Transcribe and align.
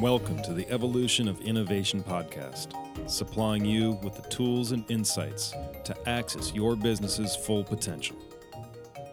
Welcome 0.00 0.42
to 0.44 0.54
the 0.54 0.66
Evolution 0.70 1.28
of 1.28 1.42
Innovation 1.42 2.02
podcast, 2.02 2.72
supplying 3.06 3.66
you 3.66 3.98
with 4.02 4.14
the 4.14 4.26
tools 4.30 4.72
and 4.72 4.82
insights 4.90 5.54
to 5.84 5.94
access 6.08 6.54
your 6.54 6.74
business's 6.74 7.36
full 7.36 7.62
potential. 7.62 8.16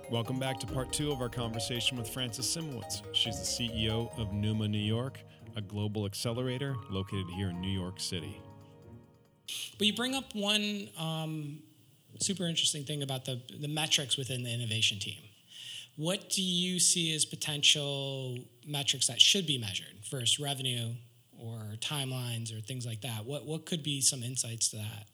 Welcome 0.09 0.39
back 0.39 0.61
to 0.61 0.65
part 0.65 0.93
two 0.93 1.11
of 1.11 1.19
our 1.19 1.27
conversation 1.27 1.97
with 1.97 2.07
Frances 2.07 2.45
Simowitz. 2.45 3.01
She's 3.11 3.37
the 3.37 3.69
CEO 3.69 4.17
of 4.17 4.31
Numa 4.31 4.69
New 4.69 4.77
York, 4.77 5.19
a 5.57 5.61
global 5.61 6.05
accelerator 6.05 6.77
located 6.89 7.27
here 7.35 7.49
in 7.49 7.59
New 7.59 7.77
York 7.77 7.99
City. 7.99 8.41
But 9.77 9.87
you 9.87 9.93
bring 9.93 10.15
up 10.15 10.33
one 10.35 10.87
um, 10.97 11.63
super 12.21 12.47
interesting 12.47 12.85
thing 12.85 13.03
about 13.03 13.25
the, 13.25 13.41
the 13.59 13.67
metrics 13.67 14.15
within 14.15 14.41
the 14.43 14.53
innovation 14.53 14.99
team. 14.99 15.19
What 15.97 16.29
do 16.29 16.41
you 16.41 16.79
see 16.79 17.13
as 17.13 17.25
potential 17.25 18.37
metrics 18.65 19.07
that 19.07 19.19
should 19.19 19.45
be 19.45 19.57
measured 19.57 20.05
versus 20.09 20.39
revenue 20.39 20.93
or 21.37 21.75
timelines 21.79 22.55
or 22.55 22.61
things 22.61 22.85
like 22.85 23.01
that? 23.01 23.25
What, 23.25 23.45
what 23.45 23.65
could 23.65 23.83
be 23.83 24.01
some 24.01 24.23
insights 24.23 24.69
to 24.69 24.77
that? 24.77 25.07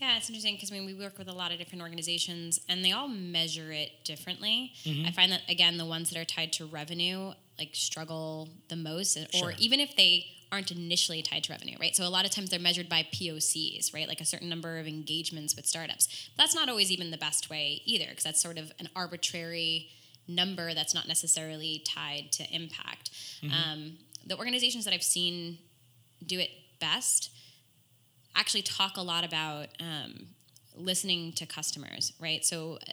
Yeah, 0.00 0.16
it's 0.16 0.28
interesting 0.28 0.54
because 0.56 0.72
I 0.72 0.74
mean 0.74 0.86
we 0.86 0.94
work 0.94 1.18
with 1.18 1.28
a 1.28 1.32
lot 1.32 1.52
of 1.52 1.58
different 1.58 1.80
organizations 1.80 2.60
and 2.68 2.84
they 2.84 2.92
all 2.92 3.08
measure 3.08 3.72
it 3.72 4.04
differently. 4.04 4.72
Mm-hmm. 4.84 5.06
I 5.06 5.12
find 5.12 5.32
that 5.32 5.42
again 5.48 5.78
the 5.78 5.86
ones 5.86 6.10
that 6.10 6.18
are 6.18 6.24
tied 6.24 6.52
to 6.54 6.66
revenue 6.66 7.32
like 7.58 7.70
struggle 7.72 8.48
the 8.68 8.76
most, 8.76 9.16
or 9.40 9.52
even 9.58 9.80
if 9.80 9.96
they 9.96 10.26
aren't 10.54 10.70
initially 10.70 11.20
tied 11.20 11.42
to 11.44 11.52
revenue, 11.52 11.76
right? 11.80 11.96
So 11.96 12.06
a 12.06 12.08
lot 12.08 12.24
of 12.24 12.30
times 12.30 12.50
they're 12.50 12.60
measured 12.60 12.88
by 12.88 13.06
POCs, 13.12 13.92
right? 13.92 14.06
Like 14.06 14.20
a 14.20 14.24
certain 14.24 14.48
number 14.48 14.78
of 14.78 14.86
engagements 14.86 15.56
with 15.56 15.66
startups. 15.66 16.30
But 16.36 16.44
that's 16.44 16.54
not 16.54 16.68
always 16.68 16.92
even 16.92 17.10
the 17.10 17.18
best 17.18 17.50
way 17.50 17.82
either, 17.84 18.06
because 18.08 18.24
that's 18.24 18.40
sort 18.40 18.56
of 18.56 18.72
an 18.78 18.88
arbitrary 18.94 19.88
number 20.28 20.72
that's 20.72 20.94
not 20.94 21.08
necessarily 21.08 21.82
tied 21.84 22.30
to 22.32 22.44
impact. 22.54 23.10
Mm-hmm. 23.42 23.52
Um, 23.52 23.98
the 24.24 24.38
organizations 24.38 24.84
that 24.84 24.94
I've 24.94 25.02
seen 25.02 25.58
do 26.24 26.38
it 26.38 26.50
best 26.80 27.30
actually 28.36 28.62
talk 28.62 28.96
a 28.96 29.02
lot 29.02 29.24
about 29.24 29.68
um, 29.80 30.28
listening 30.76 31.32
to 31.32 31.46
customers, 31.46 32.12
right? 32.20 32.44
So, 32.44 32.78
uh, 32.88 32.92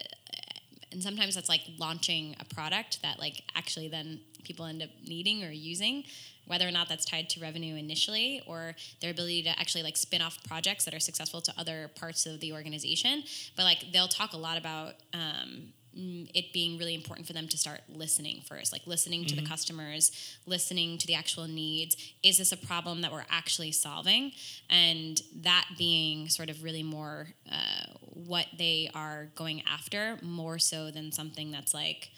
and 0.92 1.02
sometimes 1.02 1.36
that's 1.36 1.48
like 1.48 1.62
launching 1.80 2.36
a 2.40 2.54
product 2.54 3.02
that 3.02 3.20
like 3.20 3.44
actually 3.56 3.88
then 3.88 4.20
people 4.44 4.66
end 4.66 4.82
up 4.82 4.90
needing 5.08 5.44
or 5.44 5.52
using 5.52 6.04
whether 6.52 6.68
or 6.68 6.72
not 6.72 6.90
that's 6.90 7.06
tied 7.06 7.30
to 7.30 7.40
revenue 7.40 7.76
initially 7.76 8.44
or 8.46 8.76
their 9.00 9.12
ability 9.12 9.42
to 9.42 9.50
actually 9.58 9.82
like 9.82 9.96
spin 9.96 10.22
off 10.22 10.38
projects 10.44 10.84
that 10.84 10.94
are 10.94 11.00
successful 11.00 11.40
to 11.40 11.54
other 11.58 11.90
parts 11.96 12.26
of 12.26 12.42
the 12.42 12.52
organization. 12.52 13.24
But 13.56 13.64
like 13.64 13.86
they'll 13.94 14.10
talk 14.10 14.34
a 14.34 14.38
lot 14.38 14.58
about 14.58 14.96
um, 15.14 15.72
it 15.94 16.52
being 16.52 16.78
really 16.78 16.94
important 16.94 17.26
for 17.26 17.32
them 17.32 17.48
to 17.48 17.58
start 17.58 17.80
listening 17.88 18.42
first, 18.46 18.74
like 18.74 18.86
listening 18.86 19.24
to 19.26 19.34
mm-hmm. 19.34 19.46
the 19.46 19.50
customers, 19.50 20.38
listening 20.46 20.98
to 20.98 21.08
the 21.08 21.16
actual 21.16 21.48
needs. 21.48 21.96
Is 22.22 22.38
this 22.38 22.52
a 22.52 22.58
problem 22.58 23.02
that 23.02 23.14
we're 23.14 23.26
actually 23.30 23.72
solving? 23.72 24.34
And 24.70 25.22
that 25.42 25.68
being 25.78 26.28
sort 26.28 26.50
of 26.50 26.64
really 26.64 26.84
more 26.84 27.28
uh, 27.50 27.86
what 28.00 28.48
they 28.58 28.92
are 28.94 29.30
going 29.36 29.64
after, 29.70 30.18
more 30.22 30.60
so 30.60 30.92
than 30.92 31.14
something 31.14 31.50
that's 31.52 31.74
like, 31.74 32.10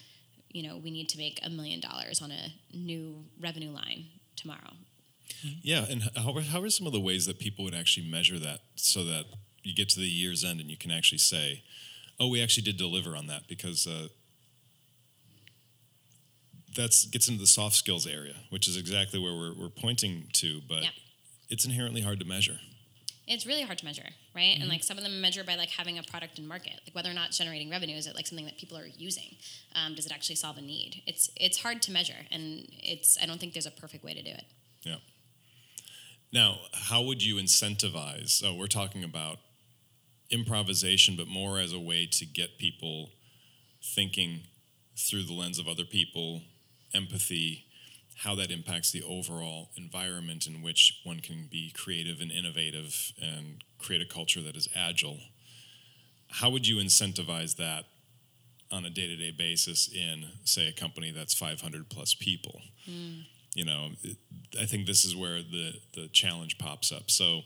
you 0.50 0.68
know, 0.68 0.78
we 0.78 0.90
need 0.90 1.10
to 1.10 1.20
make 1.20 1.40
a 1.44 1.50
million 1.52 1.80
dollars 1.80 2.20
on 2.20 2.32
a 2.32 2.54
new 2.76 3.26
revenue 3.40 3.72
line 3.72 4.06
tomorrow. 4.44 4.74
Yeah, 5.62 5.86
and 5.90 6.10
how 6.16 6.34
are, 6.36 6.42
how 6.42 6.62
are 6.62 6.70
some 6.70 6.88
of 6.88 6.94
the 6.94 7.00
ways 7.00 7.26
that 7.26 7.40
people 7.40 7.66
would 7.66 7.74
actually 7.74 8.10
measure 8.10 8.40
that 8.40 8.60
so 8.76 9.04
that 9.04 9.26
you 9.64 9.74
get 9.76 9.90
to 9.90 10.00
the 10.00 10.06
year's 10.06 10.44
end 10.44 10.62
and 10.62 10.70
you 10.70 10.78
can 10.78 10.92
actually 10.92 11.18
say, 11.18 11.64
oh, 12.20 12.30
we 12.30 12.42
actually 12.42 12.64
did 12.64 12.78
deliver 12.78 13.16
on 13.16 13.28
that 13.28 13.48
because 13.50 13.86
uh, 13.88 14.08
that 16.76 16.96
gets 17.12 17.28
into 17.28 17.42
the 17.42 17.48
soft 17.48 17.76
skills 17.76 18.08
area, 18.08 18.36
which 18.52 18.68
is 18.68 18.78
exactly 18.78 19.20
where 19.20 19.34
we're, 19.34 19.54
we're 19.54 19.70
pointing 19.70 20.28
to, 20.34 20.62
but 20.70 20.84
yeah. 20.84 20.90
it's 21.50 21.66
inherently 21.66 22.02
hard 22.02 22.20
to 22.20 22.26
measure 22.26 22.60
it's 23.28 23.46
really 23.46 23.64
hard 23.64 23.78
to 23.80 23.86
measure, 23.86 24.10
right? 24.36 24.54
Mm-hmm. 24.54 24.62
And 24.62 24.70
like 24.70 24.84
some 24.84 24.98
of 24.98 25.04
them 25.04 25.22
measure 25.22 25.44
by 25.44 25.56
like 25.56 25.70
having 25.70 25.98
a 25.98 26.04
product 26.04 26.40
in 26.40 26.48
market, 26.48 26.80
like 26.86 26.94
whether 26.94 27.10
or 27.10 27.14
not 27.14 27.32
generating 27.32 27.70
revenue 27.70 27.96
is 27.96 28.08
it 28.08 28.16
like 28.16 28.28
something 28.28 28.46
that 28.46 28.58
people 28.58 28.78
are 28.78 28.88
using? 28.98 29.36
Um, 29.76 29.96
does 29.96 30.06
it 30.06 30.12
actually 30.12 30.36
solve 30.36 30.58
a 30.58 30.62
need? 30.62 31.02
It's 31.06 31.30
it's 31.36 31.62
hard 31.62 31.82
to 31.84 31.92
measure, 31.92 32.28
and 32.32 32.68
it's 32.82 33.18
I 33.22 33.26
don't 33.26 33.40
think 33.40 33.54
there's 33.54 33.66
a 33.66 33.72
perfect 33.72 34.04
way 34.04 34.14
to 34.14 34.22
do 34.22 34.32
it. 34.32 34.46
Yeah. 34.84 34.98
Now, 36.32 36.58
how 36.74 37.04
would 37.04 37.24
you 37.24 37.36
incentivize? 37.36 38.30
So 38.30 38.56
we're 38.56 38.68
talking 38.68 39.04
about 39.04 39.38
improvisation, 40.32 41.16
but 41.16 41.28
more 41.28 41.60
as 41.60 41.72
a 41.74 41.80
way 41.80 42.08
to 42.08 42.26
get 42.26 42.58
people 42.58 43.12
thinking 43.84 44.42
through 44.98 45.24
the 45.24 45.34
lens 45.34 45.60
of 45.60 45.68
other 45.68 45.86
people, 45.86 46.42
empathy, 46.94 47.66
how 48.18 48.36
that 48.36 48.52
impacts 48.52 48.92
the 48.92 49.04
overall 49.04 49.70
environment 49.76 50.48
in 50.48 50.62
which 50.62 51.02
one 51.04 51.20
can 51.20 51.48
be 51.50 51.72
creative 51.76 52.22
and 52.22 52.32
innovative 52.32 53.12
and 53.22 53.64
create 53.80 54.02
a 54.02 54.06
culture 54.06 54.42
that 54.42 54.56
is 54.56 54.68
agile. 54.76 55.20
How 56.30 56.50
would 56.50 56.68
you 56.68 56.78
incentivize 56.78 57.56
that 57.58 57.86
on 58.72 58.86
a 58.86 58.90
day 58.90 59.08
to 59.08 59.16
day 59.16 59.32
basis 59.32 59.88
in, 59.94 60.26
say, 60.44 60.68
a 60.68 60.72
company 60.72 61.12
that's 61.12 61.34
500 61.34 61.90
plus 61.90 62.14
people? 62.14 62.62
Mm. 62.90 63.24
You 63.56 63.66
know, 63.66 63.90
I 64.60 64.66
think 64.66 64.88
this 64.88 65.06
is 65.06 65.16
where 65.16 65.42
the, 65.44 65.74
the 65.94 66.08
challenge 66.08 66.58
pops 66.58 66.92
up. 66.92 67.12
So, 67.12 67.42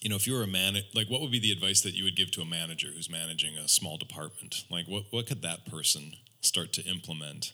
you 0.00 0.08
know, 0.08 0.16
if 0.16 0.26
you 0.26 0.34
were 0.34 0.42
a 0.42 0.46
man, 0.46 0.76
like 0.94 1.08
what 1.08 1.20
would 1.20 1.30
be 1.30 1.40
the 1.40 1.52
advice 1.52 1.82
that 1.82 1.94
you 1.94 2.04
would 2.04 2.16
give 2.16 2.30
to 2.32 2.40
a 2.40 2.46
manager 2.46 2.88
who's 2.94 3.10
managing 3.10 3.56
a 3.56 3.68
small 3.68 3.98
department? 3.98 4.64
Like, 4.70 4.86
what, 4.86 5.04
what 5.10 5.26
could 5.26 5.42
that 5.42 5.66
person 5.66 6.12
start 6.40 6.72
to 6.74 6.82
implement 6.84 7.52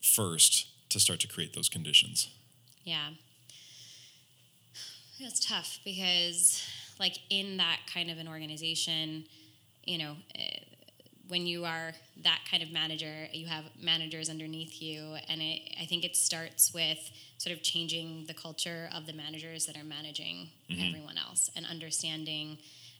first 0.00 0.66
to 0.94 1.00
start 1.00 1.20
to 1.20 1.28
create 1.28 1.54
those 1.54 1.68
conditions? 1.68 2.28
Yeah. 2.84 3.10
It's 5.20 5.46
tough 5.46 5.78
because, 5.84 6.66
like, 6.98 7.18
in 7.30 7.58
that 7.58 7.80
kind 7.92 8.10
of 8.10 8.18
an 8.18 8.26
organization, 8.26 9.24
you 9.84 9.98
know, 9.98 10.16
eh, 10.34 10.58
when 11.28 11.46
you 11.46 11.64
are 11.64 11.92
that 12.22 12.40
kind 12.50 12.62
of 12.62 12.70
manager, 12.70 13.28
you 13.32 13.46
have 13.46 13.64
managers 13.80 14.28
underneath 14.28 14.80
you, 14.80 15.16
and 15.28 15.40
it, 15.40 15.62
I 15.80 15.86
think 15.86 16.04
it 16.04 16.16
starts 16.16 16.72
with 16.74 17.10
sort 17.38 17.56
of 17.56 17.62
changing 17.62 18.24
the 18.26 18.34
culture 18.34 18.88
of 18.94 19.06
the 19.06 19.12
managers 19.12 19.66
that 19.66 19.76
are 19.76 19.84
managing 19.84 20.48
mm-hmm. 20.70 20.86
everyone 20.86 21.16
else 21.18 21.50
and 21.56 21.66
understanding. 21.66 22.58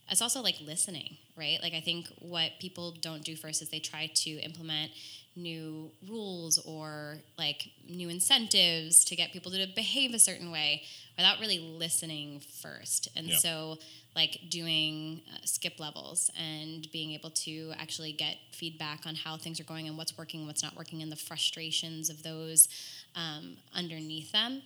It's 0.09 0.21
also 0.21 0.41
like 0.41 0.55
listening, 0.61 1.17
right? 1.35 1.59
Like 1.61 1.73
I 1.73 1.81
think 1.81 2.07
what 2.19 2.51
people 2.59 2.95
don't 2.99 3.23
do 3.23 3.35
first 3.35 3.61
is 3.61 3.69
they 3.69 3.79
try 3.79 4.09
to 4.13 4.29
implement 4.31 4.91
new 5.35 5.91
rules 6.07 6.57
or 6.59 7.17
like 7.37 7.69
new 7.89 8.09
incentives 8.09 9.03
to 9.05 9.15
get 9.15 9.31
people 9.33 9.51
to 9.51 9.67
behave 9.75 10.13
a 10.13 10.19
certain 10.19 10.51
way 10.51 10.83
without 11.17 11.39
really 11.39 11.59
listening 11.59 12.41
first. 12.61 13.09
And 13.15 13.27
yeah. 13.27 13.37
so, 13.37 13.77
like 14.15 14.39
doing 14.49 15.21
uh, 15.33 15.39
skip 15.43 15.77
levels 15.77 16.31
and 16.39 16.89
being 16.93 17.11
able 17.11 17.31
to 17.31 17.73
actually 17.77 18.13
get 18.13 18.37
feedback 18.51 19.05
on 19.05 19.13
how 19.15 19.35
things 19.35 19.59
are 19.59 19.65
going 19.65 19.89
and 19.89 19.97
what's 19.97 20.17
working, 20.17 20.47
what's 20.47 20.63
not 20.63 20.75
working, 20.77 21.01
and 21.01 21.11
the 21.11 21.17
frustrations 21.17 22.09
of 22.09 22.23
those 22.23 22.69
um, 23.15 23.57
underneath 23.73 24.31
them. 24.31 24.61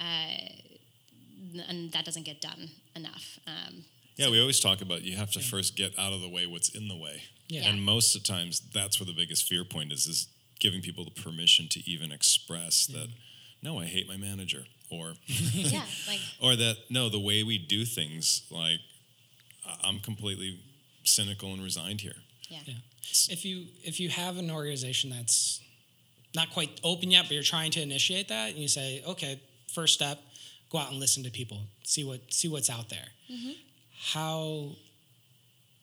Uh, 0.00 0.48
and 1.68 1.92
that 1.92 2.06
doesn't 2.06 2.24
get 2.24 2.40
done 2.40 2.70
enough. 2.96 3.38
Um, 3.46 3.84
yeah, 4.16 4.30
we 4.30 4.40
always 4.40 4.60
talk 4.60 4.80
about 4.80 5.02
you 5.02 5.16
have 5.16 5.32
to 5.32 5.40
first 5.40 5.76
get 5.76 5.98
out 5.98 6.12
of 6.12 6.20
the 6.20 6.28
way 6.28 6.46
what's 6.46 6.68
in 6.68 6.88
the 6.88 6.96
way. 6.96 7.24
Yeah. 7.48 7.68
And 7.68 7.82
most 7.82 8.16
of 8.16 8.22
the 8.22 8.28
times, 8.28 8.60
that's 8.72 8.98
where 8.98 9.06
the 9.06 9.12
biggest 9.12 9.46
fear 9.46 9.64
point 9.64 9.92
is: 9.92 10.06
is 10.06 10.28
giving 10.60 10.80
people 10.80 11.04
the 11.04 11.10
permission 11.10 11.68
to 11.70 11.90
even 11.90 12.12
express 12.12 12.88
yeah. 12.88 13.00
that. 13.00 13.08
No, 13.62 13.78
I 13.78 13.86
hate 13.86 14.08
my 14.08 14.16
manager, 14.16 14.64
or 14.90 15.14
yeah, 15.26 15.82
like, 16.06 16.20
or 16.42 16.56
that 16.56 16.76
no, 16.90 17.08
the 17.08 17.20
way 17.20 17.42
we 17.42 17.58
do 17.58 17.84
things, 17.84 18.42
like 18.50 18.80
I'm 19.82 20.00
completely 20.00 20.60
cynical 21.04 21.52
and 21.52 21.62
resigned 21.62 22.00
here. 22.00 22.16
Yeah. 22.48 22.58
yeah. 22.64 22.74
If 23.28 23.44
you 23.44 23.66
if 23.82 24.00
you 24.00 24.08
have 24.08 24.38
an 24.38 24.50
organization 24.50 25.10
that's 25.10 25.60
not 26.34 26.50
quite 26.50 26.80
open 26.82 27.10
yet, 27.10 27.24
but 27.24 27.32
you're 27.32 27.42
trying 27.42 27.70
to 27.72 27.82
initiate 27.82 28.28
that, 28.28 28.50
and 28.50 28.58
you 28.58 28.68
say, 28.68 29.02
okay, 29.06 29.40
first 29.72 29.94
step, 29.94 30.20
go 30.70 30.78
out 30.78 30.90
and 30.90 30.98
listen 30.98 31.22
to 31.24 31.30
people, 31.30 31.60
see 31.84 32.04
what 32.04 32.20
see 32.32 32.48
what's 32.48 32.70
out 32.70 32.88
there. 32.88 33.06
Mm-hmm. 33.30 33.52
How 34.12 34.70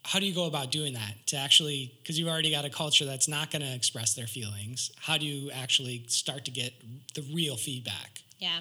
how 0.04 0.20
do 0.20 0.26
you 0.26 0.34
go 0.34 0.46
about 0.46 0.72
doing 0.72 0.94
that 0.94 1.14
to 1.28 1.38
actually 1.38 1.94
because 2.02 2.18
you've 2.18 2.30
already 2.30 2.52
got 2.52 2.66
a 2.66 2.70
culture 2.70 3.06
that's 3.06 3.28
not 3.28 3.52
going 3.52 3.62
to 3.62 3.74
express 3.74 4.14
their 4.14 4.28
feelings. 4.28 4.92
How 5.00 5.18
do 5.18 5.26
you 5.26 5.52
actually 5.52 6.06
start 6.08 6.46
to 6.46 6.52
get 6.52 6.74
the 7.14 7.22
real 7.34 7.56
feedback? 7.56 8.22
Yeah. 8.40 8.60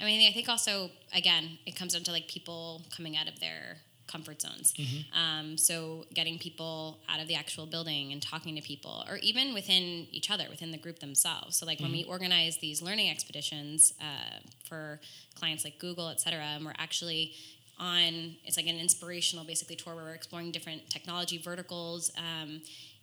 I 0.00 0.04
mean 0.04 0.28
i 0.28 0.32
think 0.32 0.48
also 0.48 0.90
again 1.12 1.58
it 1.66 1.74
comes 1.74 1.94
down 1.94 2.04
to 2.04 2.12
like 2.12 2.28
people 2.28 2.82
coming 2.94 3.16
out 3.16 3.28
of 3.28 3.40
their 3.40 3.78
comfort 4.06 4.40
zones. 4.40 4.72
Mm-hmm. 4.72 5.18
um, 5.18 5.58
so 5.58 6.06
getting 6.14 6.38
people 6.38 6.98
out 7.10 7.20
of 7.20 7.28
the 7.28 7.34
actual 7.34 7.66
building 7.66 8.10
and 8.12 8.22
talking 8.22 8.56
to 8.56 8.62
people 8.62 9.04
or 9.08 9.18
even 9.18 9.52
within 9.52 10.06
each 10.10 10.30
other 10.30 10.44
within 10.48 10.70
the 10.70 10.78
group 10.78 11.00
themselves. 11.00 11.58
So 11.58 11.66
like 11.66 11.78
mm-hmm. 11.78 11.84
when 11.86 11.92
we 11.92 12.04
organize 12.04 12.56
these 12.58 12.80
learning 12.80 13.10
expeditions 13.10 13.92
uh, 14.00 14.38
for 14.64 15.00
clients 15.34 15.64
like 15.64 15.78
google 15.78 16.08
et 16.08 16.20
cetera 16.20 16.42
and 16.42 16.64
we're 16.64 16.72
actually 16.78 17.32
on 17.78 18.36
it's 18.44 18.56
like 18.56 18.66
an 18.66 18.78
inspirational 18.78 19.44
basically 19.44 19.76
tour 19.76 19.94
where 19.94 20.04
we're 20.04 20.14
exploring 20.14 20.50
different 20.50 20.88
technology 20.90 21.38
verticals 21.38 22.10
um, 22.18 22.60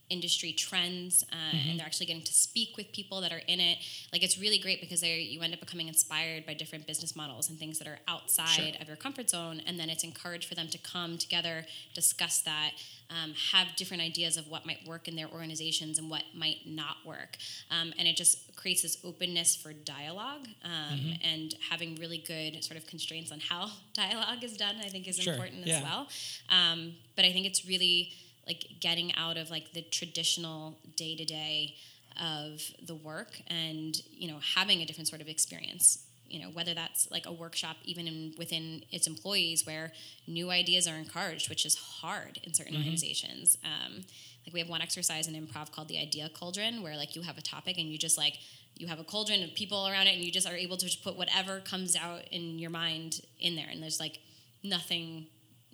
industry 0.10 0.54
trends 0.54 1.25
uh, 1.31 1.36
mm-hmm. 1.36 1.69
and 1.69 1.80
they're 1.80 1.86
actually 1.86 2.06
getting 2.06 2.22
to 2.22 2.34
speak 2.34 2.78
with 2.78 2.92
people 2.92 3.22
that 3.22 3.31
are 3.31 3.42
in 3.48 3.60
it 3.60 3.80
like 4.13 4.24
it's 4.24 4.38
really 4.38 4.60
great 4.60 4.80
because 4.80 5.02
they 5.02 5.19
you 5.19 5.42
end 5.42 5.54
up 5.54 5.60
becoming 5.60 5.88
inspired 5.88 6.46
by 6.46 6.54
different 6.54 6.86
business 6.86 7.16
models 7.16 7.50
and 7.50 7.57
things 7.57 7.80
that 7.80 7.88
are 7.88 7.98
outside 8.07 8.48
sure. 8.48 8.81
of 8.81 8.88
your 8.88 8.98
comfort 8.98 9.30
zone 9.30 9.62
and 9.66 9.80
then 9.80 9.90
it's 9.90 10.04
encouraged 10.04 10.48
for 10.48 10.54
them 10.54 10.68
to 10.68 10.78
come 10.78 11.18
together 11.18 11.66
discuss 11.94 12.42
that 12.42 12.72
um, 13.10 13.34
have 13.52 13.68
different 13.75 14.02
ideas 14.02 14.38
of 14.38 14.48
what 14.48 14.66
might 14.66 14.80
work 14.88 15.07
in 15.07 15.16
their 15.16 15.28
organizations 15.28 15.98
and 15.98 16.10
what 16.10 16.24
might 16.36 16.60
not 16.66 16.98
work 17.04 17.38
um, 17.72 17.92
and 17.98 18.08
it 18.08 18.16
just 18.16 18.56
creates 18.56 18.84
this 18.84 18.98
openness 19.04 19.56
for 19.56 19.74
dialogue 19.74 20.48
um, 20.63 21.00
mm-hmm. 21.00 21.28
and 21.28 21.56
having 21.72 21.96
really 21.96 22.19
good 22.19 22.63
sort 22.63 22.78
of 22.78 22.86
constraints 22.86 23.31
on 23.31 23.40
how 23.40 23.69
dialogue 23.94 24.44
is 24.44 24.56
done 24.56 24.75
i 24.84 24.88
think 24.88 25.08
is 25.08 25.18
sure. 25.18 25.34
important 25.34 25.66
yeah. 25.66 25.78
as 25.78 25.84
well 25.84 26.08
um, 26.50 26.94
but 27.16 27.25
i 27.25 27.31
think 27.31 27.48
it's 27.48 27.66
really 27.68 28.12
like 28.47 28.65
getting 28.80 29.13
out 29.15 29.38
of 29.38 29.50
like 29.50 29.74
the 29.74 29.81
traditional 29.81 30.77
day 30.95 31.15
to 31.15 31.25
day 31.25 31.75
of 32.21 32.62
the 32.86 32.95
work 32.95 33.42
and 33.47 34.01
you 34.12 34.31
know 34.31 34.39
having 34.56 34.81
a 34.81 34.86
different 34.86 35.07
sort 35.07 35.21
of 35.21 35.27
experience. 35.27 36.03
You 36.27 36.42
know 36.42 36.50
whether 36.50 36.74
that's 36.74 37.09
like 37.12 37.25
a 37.25 37.31
workshop 37.31 37.77
even 37.83 38.07
in, 38.07 38.33
within 38.38 38.83
its 38.92 39.07
employees 39.07 39.65
where 39.65 39.92
new 40.27 40.50
ideas 40.50 40.88
are 40.88 40.95
encouraged 40.95 41.50
which 41.50 41.65
is 41.65 41.75
hard 41.75 42.39
in 42.44 42.53
certain 42.53 42.74
mm-hmm. 42.74 42.81
organizations. 42.81 43.57
Um, 43.63 44.06
like 44.45 44.53
we 44.53 44.59
have 44.59 44.69
one 44.69 44.81
exercise 44.81 45.27
in 45.27 45.33
improv 45.33 45.71
called 45.71 45.88
the 45.88 46.00
idea 46.00 46.30
cauldron 46.30 46.83
where 46.83 46.98
like 46.98 47.15
you 47.15 47.21
have 47.21 47.38
a 47.38 47.41
topic 47.41 47.77
and 47.77 47.88
you 47.88 47.98
just 47.98 48.18
like 48.18 48.38
you 48.77 48.88
have 48.88 49.00
a 49.00 49.03
cauldron 49.03 49.44
of 49.44 49.53
people 49.56 49.88
around 49.88 50.07
it 50.07 50.15
and 50.15 50.24
you 50.24 50.31
just 50.31 50.48
are 50.48 50.56
able 50.56 50.77
to 50.77 50.86
just 50.86 51.03
put 51.03 51.15
whatever 51.15 51.59
comes 51.62 51.95
out 51.95 52.24
in 52.31 52.59
your 52.59 52.69
mind 52.69 53.21
in 53.39 53.56
there. 53.56 53.68
And 53.71 53.81
there's 53.81 54.00
like 54.00 54.19
nothing 54.63 55.27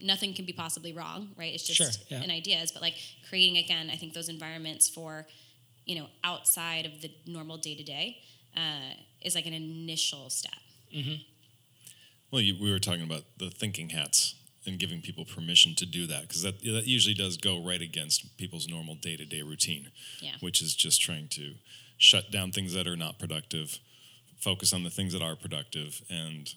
nothing 0.03 0.33
can 0.33 0.45
be 0.45 0.53
possibly 0.53 0.93
wrong, 0.93 1.29
right? 1.37 1.53
It's 1.53 1.65
just 1.65 1.77
sure, 1.77 2.17
yeah. 2.17 2.23
an 2.23 2.31
ideas, 2.31 2.71
but 2.71 2.81
like 2.81 2.95
creating 3.29 3.57
again, 3.57 3.89
I 3.91 3.95
think 3.95 4.13
those 4.13 4.29
environments 4.29 4.89
for, 4.89 5.27
you 5.85 5.99
know, 5.99 6.07
outside 6.23 6.85
of 6.85 7.01
the 7.01 7.11
normal 7.25 7.57
day 7.57 7.75
to 7.75 7.83
day 7.83 8.17
is 9.21 9.35
like 9.35 9.45
an 9.45 9.53
initial 9.53 10.29
step. 10.29 10.53
Mm-hmm. 10.95 11.21
Well, 12.31 12.41
you, 12.41 12.55
we 12.61 12.71
were 12.71 12.79
talking 12.79 13.03
about 13.03 13.23
the 13.37 13.49
thinking 13.49 13.89
hats 13.89 14.35
and 14.65 14.77
giving 14.77 15.01
people 15.01 15.25
permission 15.25 15.73
to 15.75 15.85
do 15.85 16.05
that 16.07 16.21
because 16.21 16.43
that 16.43 16.59
that 16.61 16.85
usually 16.85 17.15
does 17.15 17.37
go 17.37 17.61
right 17.61 17.81
against 17.81 18.37
people's 18.37 18.67
normal 18.67 18.95
day 18.95 19.17
to 19.17 19.25
day 19.25 19.41
routine, 19.41 19.89
yeah. 20.21 20.33
which 20.39 20.61
is 20.61 20.75
just 20.75 21.01
trying 21.01 21.27
to 21.29 21.55
shut 21.97 22.31
down 22.31 22.51
things 22.51 22.73
that 22.73 22.87
are 22.87 22.97
not 22.97 23.19
productive, 23.19 23.79
focus 24.39 24.73
on 24.73 24.83
the 24.83 24.89
things 24.89 25.13
that 25.13 25.21
are 25.21 25.35
productive, 25.35 26.01
and 26.09 26.53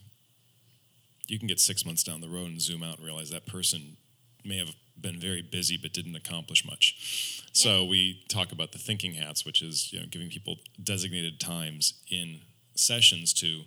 you 1.27 1.39
can 1.39 1.49
get 1.49 1.61
six 1.61 1.85
months 1.85 2.03
down 2.03 2.21
the 2.21 2.29
road 2.29 2.47
and 2.47 2.61
zoom 2.61 2.83
out 2.83 2.99
and 2.99 3.07
realize 3.07 3.31
that 3.31 3.47
person 3.47 3.97
may 4.45 4.59
have 4.59 4.71
been 5.01 5.19
very 5.19 5.43
busy 5.43 5.77
but 5.77 5.93
didn't 5.93 6.15
accomplish 6.15 6.65
much. 6.65 7.43
Yeah. 7.47 7.51
So 7.53 7.85
we 7.85 8.23
talk 8.29 8.53
about 8.53 8.73
the 8.73 8.79
thinking 8.79 9.15
hats, 9.15 9.45
which 9.45 9.63
is 9.63 9.93
you 9.93 10.01
know 10.01 10.07
giving 10.11 10.29
people 10.29 10.57
designated 10.83 11.41
times 11.41 11.95
in 12.11 12.41
sessions 12.75 13.33
to 13.35 13.63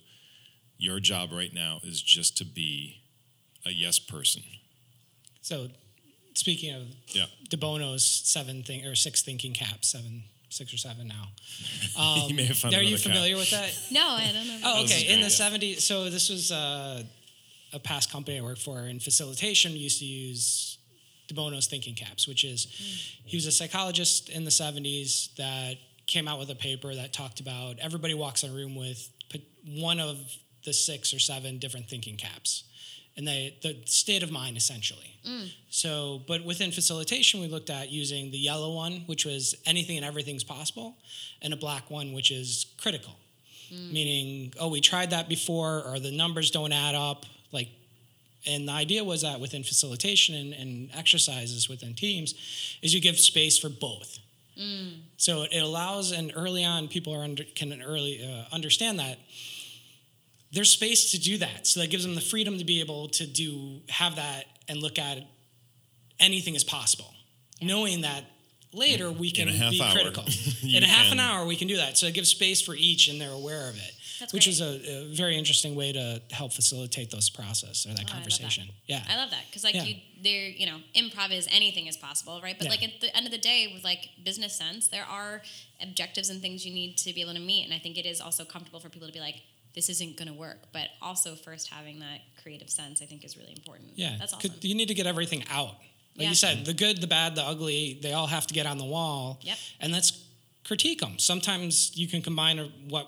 your 0.78 1.00
job 1.00 1.32
right 1.32 1.54
now 1.54 1.80
is 1.84 2.02
just 2.02 2.38
to 2.38 2.46
be 2.46 3.02
a 3.66 3.72
yes 3.72 4.00
person. 4.00 4.44
So 5.42 5.68
speaking 6.34 6.76
of 6.76 6.84
yeah. 7.10 7.26
DeBono's 7.50 8.06
seven 8.06 8.64
thing 8.64 8.86
or 8.86 8.96
six 8.96 9.22
thinking 9.22 9.54
caps, 9.54 9.90
seven 9.90 10.24
six 10.50 10.74
or 10.74 10.78
seven 10.78 11.08
now. 11.08 12.02
Um, 12.02 12.22
you 12.30 12.36
may 12.36 12.46
have 12.46 12.58
found 12.58 12.76
Are 12.76 12.82
you 12.82 12.98
familiar 12.98 13.36
cap. 13.36 13.40
with 13.40 13.52
that? 13.52 13.72
No, 13.92 14.08
I 14.08 14.32
don't 14.32 14.48
know. 14.48 14.60
Oh, 14.64 14.84
okay. 14.84 15.14
In 15.14 15.22
the 15.22 15.28
70s, 15.28 15.82
so 15.82 16.10
this 16.10 16.30
was 16.30 16.52
uh, 16.52 17.04
a 17.74 17.80
past 17.80 18.12
company 18.12 18.38
I 18.38 18.42
worked 18.42 18.62
for 18.62 18.80
in 18.82 19.00
facilitation 19.00 19.74
used 19.74 20.00
to 20.00 20.06
use 20.06 20.78
De 21.28 21.34
Bono's 21.34 21.68
thinking 21.68 21.96
caps, 21.96 22.28
which 22.28 22.44
is 22.44 22.66
mm. 22.66 23.26
he 23.26 23.38
was 23.38 23.46
a 23.46 23.52
psychologist 23.52 24.30
in 24.30 24.46
the 24.46 24.52
70s 24.52 25.36
that 25.36 25.76
came 26.08 26.28
out 26.28 26.40
with 26.40 26.50
a 26.50 26.56
paper 26.56 26.96
that 26.96 27.14
talked 27.14 27.40
about 27.40 27.78
everybody 27.80 28.14
walks 28.14 28.44
in 28.44 28.52
a 28.52 28.54
room 28.54 28.76
with 28.76 29.12
one 29.68 30.00
of 30.00 30.18
the 30.64 30.74
six 30.74 31.14
or 31.14 31.20
seven 31.20 31.58
different 31.60 31.88
thinking 31.88 32.16
caps 32.16 32.64
and 33.16 33.28
they 33.28 33.58
the 33.62 33.78
state 33.86 34.24
of 34.24 34.32
mind 34.32 34.56
essentially 34.58 35.20
mm. 35.28 35.52
so 35.70 36.22
but 36.28 36.44
within 36.46 36.72
facilitation 36.72 37.42
we 37.42 37.48
looked 37.48 37.70
at 37.70 37.90
using 37.90 38.32
the 38.32 38.38
yellow 38.38 38.74
one 38.74 39.04
which 39.06 39.26
was 39.26 39.56
anything 39.66 39.98
and 39.98 40.06
everything's 40.06 40.44
possible 40.44 40.96
and 41.42 41.54
a 41.54 41.58
black 41.58 41.90
one 41.92 42.14
which 42.14 42.32
is 42.32 42.68
critical 42.80 43.16
mm. 43.72 43.92
meaning 43.92 44.54
oh 44.60 44.70
we 44.70 44.80
tried 44.80 45.10
that 45.10 45.28
before 45.28 45.84
or 45.86 46.00
the 46.00 46.12
numbers 46.12 46.52
don't 46.52 46.72
add 46.72 46.96
up 46.96 47.26
like 47.52 47.70
and 48.46 48.68
the 48.68 48.72
idea 48.72 49.04
was 49.04 49.24
that 49.24 49.40
within 49.40 49.64
facilitation 49.64 50.36
and, 50.36 50.54
and 50.54 50.90
exercises 50.96 51.68
within 51.68 51.94
teams 51.94 52.34
is 52.82 52.94
you 52.94 53.02
give 53.02 53.20
space 53.20 53.58
for 53.58 53.70
both. 53.70 54.20
Mm. 54.58 55.02
so 55.18 55.44
it 55.44 55.62
allows 55.62 56.12
and 56.12 56.34
early 56.36 56.66
on 56.66 56.88
people 56.88 57.14
are 57.14 57.24
under, 57.24 57.44
can 57.44 57.80
early 57.80 58.26
uh, 58.26 58.52
understand 58.52 58.98
that 58.98 59.20
there's 60.52 60.72
space 60.72 61.12
to 61.12 61.20
do 61.20 61.38
that. 61.38 61.68
So 61.68 61.82
that 61.82 61.92
gives 61.92 62.04
them 62.04 62.16
the 62.16 62.22
freedom 62.22 62.58
to 62.58 62.66
be 62.66 62.80
able 62.80 63.08
to 63.10 63.28
do 63.28 63.82
have 63.90 64.16
that 64.16 64.46
and 64.68 64.82
look 64.82 64.98
at 64.98 65.20
anything 66.20 66.56
as 66.56 66.64
possible 66.64 67.14
knowing 67.62 68.02
that 68.02 68.24
later 68.74 69.12
we 69.12 69.32
can 69.32 69.48
be 69.48 69.82
hour. 69.82 69.92
critical. 69.92 70.24
In 70.64 70.84
a 70.84 70.88
half 70.88 71.12
an 71.12 71.20
hour 71.20 71.46
we 71.46 71.56
can 71.56 71.68
do 71.68 71.78
that. 71.78 71.98
So 71.98 72.08
it 72.08 72.14
gives 72.14 72.30
space 72.30 72.62
for 72.62 72.76
each 72.76 73.08
and 73.08 73.20
they're 73.20 73.32
aware 73.32 73.70
of 73.70 73.76
it 73.76 73.92
that's 74.20 74.34
which 74.34 74.46
great. 74.46 74.54
is 74.54 74.62
a, 74.62 75.12
a, 75.12 75.16
very 75.16 75.38
interesting 75.38 75.76
way 75.76 75.92
to 75.94 76.22
help 76.32 76.54
facilitate 76.54 77.12
those 77.12 77.30
process 77.30 77.86
or 77.86 77.90
that 77.90 78.06
oh, 78.10 78.14
conversation. 78.14 78.64
I 78.64 78.68
that. 78.68 79.08
Yeah, 79.08 79.14
I 79.14 79.18
love 79.18 79.32
that 79.32 79.44
because 79.50 79.64
like 79.64 79.76
yeah. 79.76 79.84
you, 79.84 79.96
there, 80.24 80.48
you 80.50 80.66
know, 80.66 80.78
improv 80.96 81.32
is 81.32 81.48
anything 81.52 81.88
is 81.88 81.98
possible, 81.98 82.40
right? 82.42 82.56
But 82.58 82.66
yeah. 82.66 82.72
like 82.72 82.84
at 82.84 83.02
the 83.02 83.16
end 83.16 83.26
of 83.26 83.32
the 83.32 83.38
day, 83.38 83.72
with 83.74 83.84
like 83.84 84.10
business 84.24 84.56
sense, 84.56 84.88
there 84.88 85.06
are 85.10 85.42
objectives 85.82 86.30
and 86.30 86.42
things 86.42 86.66
you 86.66 86.74
need 86.74 86.98
to 86.98 87.14
be 87.14 87.22
able 87.22 87.34
to 87.34 87.40
meet, 87.40 87.66
and 87.66 87.74
I 87.74 87.80
think 87.80 87.98
it 87.98 88.06
is 88.06 88.22
also 88.22 88.46
comfortable 88.46 88.80
for 88.80 88.90
people 88.90 89.08
to 89.08 89.14
be 89.14 89.20
like, 89.20 89.42
this 89.76 89.90
isn't 89.90 90.18
going 90.18 90.28
to 90.28 90.34
work. 90.34 90.58
But 90.74 90.90
also, 91.02 91.36
first 91.36 91.70
having 91.70 92.00
that 92.00 92.22
creative 92.42 92.70
sense, 92.70 93.02
I 93.02 93.06
think, 93.06 93.24
is 93.24 93.38
really 93.38 93.54
important. 93.54 93.90
Yeah, 93.96 94.16
that's 94.20 94.34
awesome. 94.34 94.52
You 94.62 94.76
need 94.76 94.88
to 94.88 94.96
get 94.96 95.06
everything 95.06 95.44
out. 95.52 95.76
Like 96.18 96.24
yeah. 96.24 96.30
you 96.30 96.36
said, 96.36 96.66
the 96.66 96.74
good, 96.74 97.00
the 97.00 97.08
bad, 97.08 97.36
the 97.36 97.44
ugly, 97.44 98.00
they 98.02 98.14
all 98.14 98.26
have 98.26 98.48
to 98.48 98.54
get 98.54 98.66
on 98.66 98.80
the 98.80 98.86
wall. 98.86 99.40
Yep. 99.42 99.58
And 99.80 99.94
let's 99.94 100.26
critique 100.64 101.00
them. 101.00 101.20
Sometimes 101.20 101.96
you 101.96 102.08
can 102.08 102.24
combine 102.24 102.58
what 102.90 103.08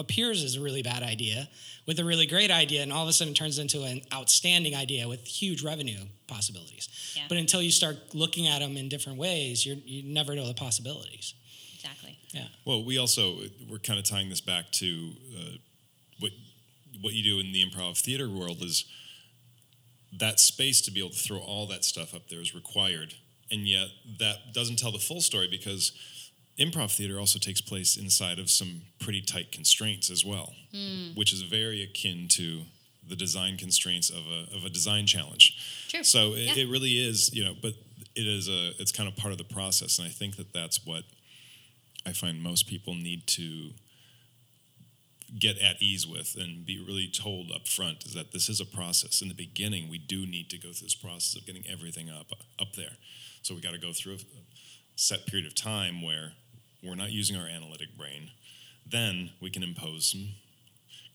appears 0.00 0.42
as 0.42 0.56
a 0.56 0.60
really 0.60 0.82
bad 0.82 1.02
idea 1.02 1.48
with 1.86 1.98
a 1.98 2.04
really 2.04 2.26
great 2.26 2.50
idea 2.50 2.82
and 2.82 2.92
all 2.92 3.02
of 3.02 3.08
a 3.08 3.12
sudden 3.12 3.32
it 3.32 3.36
turns 3.36 3.58
into 3.58 3.82
an 3.82 4.00
outstanding 4.12 4.74
idea 4.74 5.06
with 5.06 5.24
huge 5.26 5.62
revenue 5.62 6.00
possibilities. 6.26 6.88
Yeah. 7.16 7.24
but 7.28 7.38
until 7.38 7.60
you 7.60 7.70
start 7.70 7.96
looking 8.14 8.46
at 8.46 8.60
them 8.60 8.76
in 8.76 8.88
different 8.88 9.18
ways 9.18 9.64
you 9.64 9.80
you 9.84 10.02
never 10.02 10.34
know 10.34 10.46
the 10.46 10.54
possibilities. 10.54 11.34
Exactly. 11.74 12.18
Yeah. 12.32 12.46
Well 12.64 12.84
we 12.84 12.98
also 12.98 13.36
we're 13.68 13.78
kind 13.78 13.98
of 13.98 14.04
tying 14.04 14.28
this 14.28 14.40
back 14.40 14.70
to 14.72 15.10
uh, 15.36 15.56
what 16.18 16.32
what 17.00 17.14
you 17.14 17.22
do 17.22 17.38
in 17.38 17.52
the 17.52 17.64
improv 17.64 17.98
theater 17.98 18.28
world 18.28 18.62
is 18.62 18.84
that 20.18 20.40
space 20.40 20.80
to 20.82 20.90
be 20.90 21.00
able 21.00 21.10
to 21.10 21.18
throw 21.18 21.38
all 21.38 21.66
that 21.66 21.84
stuff 21.84 22.14
up 22.14 22.28
there 22.28 22.40
is 22.40 22.54
required 22.54 23.14
and 23.50 23.66
yet 23.66 23.88
that 24.18 24.52
doesn't 24.52 24.78
tell 24.78 24.92
the 24.92 24.98
full 24.98 25.20
story 25.20 25.48
because 25.48 25.92
improv 26.58 26.94
theater 26.94 27.18
also 27.18 27.38
takes 27.38 27.60
place 27.60 27.96
inside 27.96 28.38
of 28.38 28.50
some 28.50 28.82
pretty 28.98 29.22
tight 29.22 29.52
constraints 29.52 30.10
as 30.10 30.24
well, 30.24 30.54
mm. 30.74 31.16
which 31.16 31.32
is 31.32 31.42
very 31.42 31.82
akin 31.82 32.28
to 32.28 32.62
the 33.08 33.16
design 33.16 33.56
constraints 33.56 34.10
of 34.10 34.24
a, 34.26 34.56
of 34.56 34.64
a 34.64 34.70
design 34.70 35.06
challenge. 35.06 35.86
True. 35.88 36.04
So 36.04 36.32
it, 36.34 36.56
yeah. 36.56 36.64
it 36.64 36.68
really 36.70 36.92
is, 36.92 37.34
you 37.34 37.44
know, 37.44 37.54
but 37.60 37.74
it 38.14 38.26
is 38.26 38.48
a 38.48 38.72
it's 38.78 38.92
kind 38.92 39.08
of 39.08 39.16
part 39.16 39.32
of 39.32 39.38
the 39.38 39.44
process, 39.44 39.98
and 39.98 40.06
I 40.06 40.10
think 40.10 40.36
that 40.36 40.52
that's 40.52 40.84
what 40.84 41.04
I 42.06 42.12
find 42.12 42.42
most 42.42 42.66
people 42.66 42.94
need 42.94 43.26
to 43.28 43.70
get 45.38 45.58
at 45.58 45.80
ease 45.80 46.06
with 46.08 46.36
and 46.36 46.66
be 46.66 46.82
really 46.84 47.06
told 47.06 47.52
up 47.52 47.68
front 47.68 48.04
is 48.04 48.14
that 48.14 48.32
this 48.32 48.48
is 48.48 48.60
a 48.60 48.66
process. 48.66 49.22
In 49.22 49.28
the 49.28 49.34
beginning, 49.34 49.88
we 49.88 49.98
do 49.98 50.26
need 50.26 50.50
to 50.50 50.58
go 50.58 50.72
through 50.72 50.86
this 50.86 50.96
process 50.96 51.36
of 51.36 51.46
getting 51.46 51.64
everything 51.70 52.10
up 52.10 52.32
up 52.60 52.74
there. 52.74 52.96
So 53.42 53.54
we 53.54 53.60
got 53.60 53.72
to 53.72 53.78
go 53.78 53.92
through 53.92 54.18
set 55.00 55.26
period 55.26 55.46
of 55.46 55.54
time 55.54 56.02
where 56.02 56.32
we're 56.82 56.94
not 56.94 57.10
using 57.10 57.36
our 57.36 57.46
analytic 57.46 57.96
brain, 57.96 58.30
then 58.86 59.30
we 59.40 59.50
can 59.50 59.62
impose 59.62 60.10
some 60.10 60.28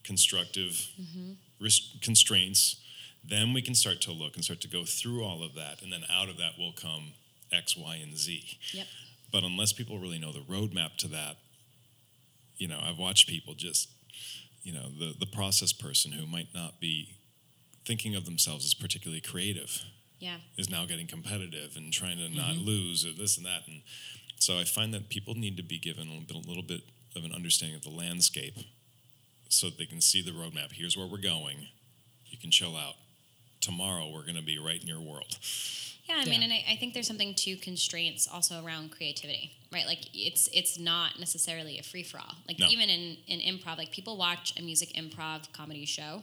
constructive 0.02 0.88
mm-hmm. 1.00 1.32
risk 1.60 2.00
constraints. 2.02 2.76
Then 3.24 3.52
we 3.52 3.62
can 3.62 3.74
start 3.74 4.00
to 4.02 4.12
look 4.12 4.34
and 4.34 4.44
start 4.44 4.60
to 4.62 4.68
go 4.68 4.84
through 4.84 5.24
all 5.24 5.42
of 5.42 5.54
that, 5.54 5.82
and 5.82 5.92
then 5.92 6.02
out 6.12 6.28
of 6.28 6.36
that 6.38 6.58
will 6.58 6.72
come 6.72 7.12
X, 7.52 7.76
Y, 7.76 7.96
and 7.96 8.16
Z. 8.16 8.58
Yep. 8.72 8.86
But 9.32 9.44
unless 9.44 9.72
people 9.72 9.98
really 9.98 10.18
know 10.18 10.32
the 10.32 10.40
roadmap 10.40 10.96
to 10.98 11.08
that, 11.08 11.36
you 12.56 12.68
know, 12.68 12.78
I've 12.80 12.98
watched 12.98 13.28
people 13.28 13.54
just, 13.54 13.88
you 14.62 14.72
know, 14.72 14.88
the 14.98 15.14
the 15.18 15.26
process 15.26 15.72
person 15.72 16.12
who 16.12 16.26
might 16.26 16.48
not 16.54 16.80
be 16.80 17.16
thinking 17.84 18.14
of 18.16 18.24
themselves 18.24 18.64
as 18.64 18.74
particularly 18.74 19.20
creative, 19.20 19.82
yeah, 20.18 20.36
is 20.56 20.70
now 20.70 20.86
getting 20.86 21.06
competitive 21.06 21.76
and 21.76 21.92
trying 21.92 22.18
to 22.18 22.24
mm-hmm. 22.24 22.36
not 22.36 22.56
lose 22.56 23.04
or 23.04 23.12
this 23.12 23.36
and 23.36 23.46
that, 23.46 23.62
and 23.66 23.82
so 24.38 24.58
I 24.58 24.64
find 24.64 24.92
that 24.94 25.08
people 25.08 25.34
need 25.34 25.56
to 25.56 25.62
be 25.62 25.78
given 25.78 26.08
a 26.08 26.10
little, 26.10 26.26
bit, 26.26 26.36
a 26.36 26.48
little 26.48 26.62
bit 26.62 26.82
of 27.14 27.24
an 27.24 27.32
understanding 27.32 27.76
of 27.76 27.82
the 27.82 27.90
landscape 27.90 28.58
so 29.48 29.66
that 29.68 29.78
they 29.78 29.86
can 29.86 30.00
see 30.00 30.22
the 30.22 30.32
roadmap. 30.32 30.72
Here's 30.72 30.96
where 30.96 31.06
we're 31.06 31.18
going. 31.18 31.68
You 32.26 32.38
can 32.38 32.50
chill 32.50 32.76
out. 32.76 32.94
Tomorrow 33.60 34.10
we're 34.12 34.22
going 34.22 34.36
to 34.36 34.42
be 34.42 34.58
right 34.58 34.80
in 34.80 34.86
your 34.86 35.00
world. 35.00 35.38
Yeah, 36.08 36.16
I 36.18 36.24
mean, 36.26 36.42
and 36.42 36.52
I, 36.52 36.64
I 36.70 36.76
think 36.76 36.94
there's 36.94 37.08
something 37.08 37.34
to 37.34 37.56
constraints 37.56 38.28
also 38.32 38.64
around 38.64 38.92
creativity, 38.92 39.52
right? 39.72 39.86
Like 39.86 40.04
it's 40.14 40.48
it's 40.52 40.78
not 40.78 41.18
necessarily 41.18 41.80
a 41.80 41.82
free 41.82 42.04
for 42.04 42.18
all. 42.18 42.36
Like 42.46 42.60
No. 42.60 42.68
even 42.68 42.88
in 42.88 43.16
in 43.26 43.40
improv, 43.40 43.76
like 43.76 43.90
people 43.90 44.16
watch 44.16 44.54
a 44.56 44.62
music 44.62 44.90
improv 44.94 45.52
comedy 45.52 45.84
show, 45.84 46.22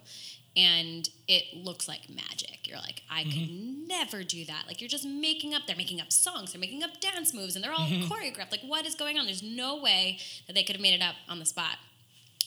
and 0.56 1.10
it 1.28 1.44
looks 1.56 1.88
like 1.88 2.10
magic. 2.10 2.68
You're 2.68 2.78
like, 2.78 3.02
I 3.10 3.24
could 3.24 3.34
mm-hmm. 3.34 3.88
never 3.88 4.24
do 4.24 4.46
that. 4.46 4.64
Like 4.68 4.82
you're 4.82 4.90
just 4.90 5.06
making 5.06 5.54
up. 5.54 5.64
They're 5.68 5.76
making 5.76 6.02
up 6.02 6.12
songs. 6.12 6.54
They're 6.54 6.60
making 6.60 6.84
up 6.84 7.00
dance 7.00 7.34
moves, 7.34 7.56
and 7.56 7.64
they're 7.64 7.72
all 7.72 7.88
mm-hmm. 7.88 8.12
choreographed. 8.12 8.52
Like 8.52 8.62
what 8.66 8.86
is 8.86 8.96
going 8.96 9.18
on? 9.18 9.26
There's 9.26 9.44
no 9.44 9.82
way 9.82 10.20
that 10.48 10.54
they 10.54 10.64
could 10.64 10.76
have 10.76 10.82
made 10.82 10.94
it 10.94 11.02
up 11.02 11.16
on 11.28 11.40
the 11.40 11.46
spot. 11.46 11.78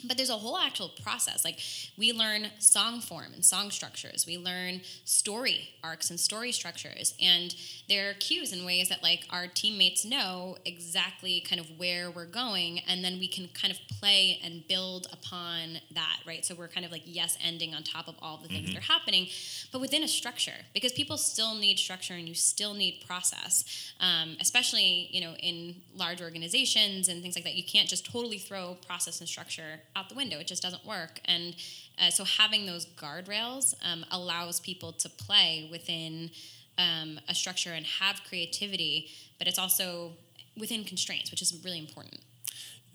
But 0.04 0.16
there's 0.16 0.30
a 0.30 0.34
whole 0.34 0.58
actual 0.58 0.90
process. 1.02 1.44
Like 1.44 1.58
we 1.96 2.12
learn 2.12 2.48
song 2.58 3.00
form 3.00 3.32
and 3.34 3.44
song 3.44 3.70
structures. 3.70 4.24
We 4.26 4.38
learn 4.38 4.80
story 5.04 5.70
arcs 5.82 6.10
and 6.10 6.18
story 6.18 6.52
structures. 6.52 7.14
And 7.20 7.54
there 7.88 8.10
are 8.10 8.14
cues 8.14 8.52
and 8.52 8.66
ways 8.66 8.88
that 8.88 9.02
like 9.02 9.24
our 9.30 9.46
teammates 9.46 10.04
know 10.04 10.56
exactly 10.64 11.40
kind 11.40 11.60
of 11.60 11.78
where 11.78 12.10
we're 12.10 12.26
going. 12.26 12.80
And 12.88 13.04
then 13.04 13.18
we 13.18 13.28
can 13.28 13.48
kind 13.48 13.72
of 13.72 13.78
play 14.00 14.40
and 14.42 14.66
build 14.66 15.06
upon 15.12 15.78
that, 15.94 16.18
right? 16.26 16.44
So 16.44 16.54
we're 16.54 16.68
kind 16.68 16.84
of 16.84 16.92
like 16.92 17.02
yes 17.04 17.38
ending 17.42 17.74
on 17.74 17.82
top 17.82 18.08
of 18.08 18.16
all 18.20 18.38
the 18.38 18.48
things 18.48 18.72
that 18.72 18.78
are 18.78 18.92
happening, 18.92 19.28
but 19.72 19.80
within 19.80 20.02
a 20.02 20.08
structure 20.08 20.52
because 20.74 20.92
people 20.92 21.16
still 21.16 21.54
need 21.54 21.78
structure 21.78 22.14
and 22.14 22.28
you 22.28 22.34
still 22.34 22.74
need 22.74 23.02
process. 23.06 23.92
Um, 24.00 24.36
especially, 24.40 25.08
you 25.10 25.20
know, 25.20 25.34
in 25.34 25.76
large 25.94 26.20
organizations 26.20 27.08
and 27.08 27.22
things 27.22 27.36
like 27.36 27.44
that. 27.44 27.54
You 27.54 27.64
can't 27.64 27.88
just 27.88 28.10
totally 28.10 28.38
throw 28.38 28.76
process 28.86 29.20
and 29.20 29.28
structure 29.28 29.80
out 29.96 30.08
the 30.08 30.14
window. 30.14 30.38
It 30.38 30.46
just 30.46 30.62
doesn't 30.62 30.84
work. 30.84 31.20
And 31.24 31.56
uh, 32.00 32.10
so 32.10 32.24
having 32.24 32.66
those 32.66 32.86
guardrails 32.86 33.74
um, 33.82 34.04
allows 34.10 34.60
people 34.60 34.92
to 34.92 35.08
play 35.08 35.68
within 35.70 36.30
um, 36.78 37.18
a 37.28 37.34
structure 37.34 37.72
and 37.72 37.86
have 37.86 38.20
creativity, 38.28 39.08
but 39.38 39.48
it's 39.48 39.58
also 39.58 40.12
within 40.56 40.84
constraints, 40.84 41.30
which 41.30 41.42
is 41.42 41.58
really 41.64 41.78
important. 41.78 42.20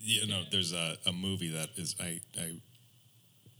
You 0.00 0.26
know, 0.26 0.42
there's 0.50 0.72
a, 0.72 0.96
a 1.06 1.12
movie 1.12 1.48
that 1.48 1.70
is 1.76 1.94
I, 2.00 2.20
I 2.38 2.54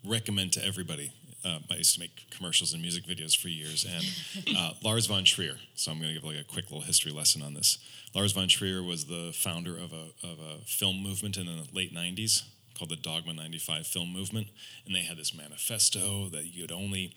recommend 0.04 0.52
to 0.54 0.64
everybody. 0.64 1.12
Um, 1.44 1.64
I 1.70 1.76
used 1.76 1.94
to 1.94 2.00
make 2.00 2.30
commercials 2.30 2.72
and 2.72 2.80
music 2.80 3.04
videos 3.04 3.36
for 3.36 3.48
years, 3.48 3.84
and 3.84 4.54
uh, 4.56 4.72
Lars 4.82 5.06
von 5.06 5.24
Trier. 5.24 5.56
So 5.74 5.90
I'm 5.90 5.98
going 5.98 6.14
to 6.14 6.14
give 6.14 6.24
like 6.24 6.38
a 6.40 6.44
quick 6.44 6.66
little 6.66 6.82
history 6.82 7.10
lesson 7.10 7.42
on 7.42 7.54
this. 7.54 7.78
Lars 8.14 8.32
von 8.32 8.46
Trier 8.46 8.82
was 8.82 9.06
the 9.06 9.32
founder 9.34 9.76
of 9.76 9.92
a, 9.92 10.10
of 10.24 10.38
a 10.38 10.64
film 10.64 11.02
movement 11.02 11.36
in 11.36 11.46
the 11.46 11.66
late 11.72 11.92
'90s 11.92 12.42
called 12.82 12.90
the 12.90 12.96
Dogma 12.96 13.32
95 13.32 13.86
film 13.86 14.12
movement, 14.12 14.48
and 14.84 14.92
they 14.92 15.02
had 15.02 15.16
this 15.16 15.32
manifesto 15.32 16.28
that 16.30 16.46
you 16.46 16.62
could 16.62 16.72
only 16.72 17.14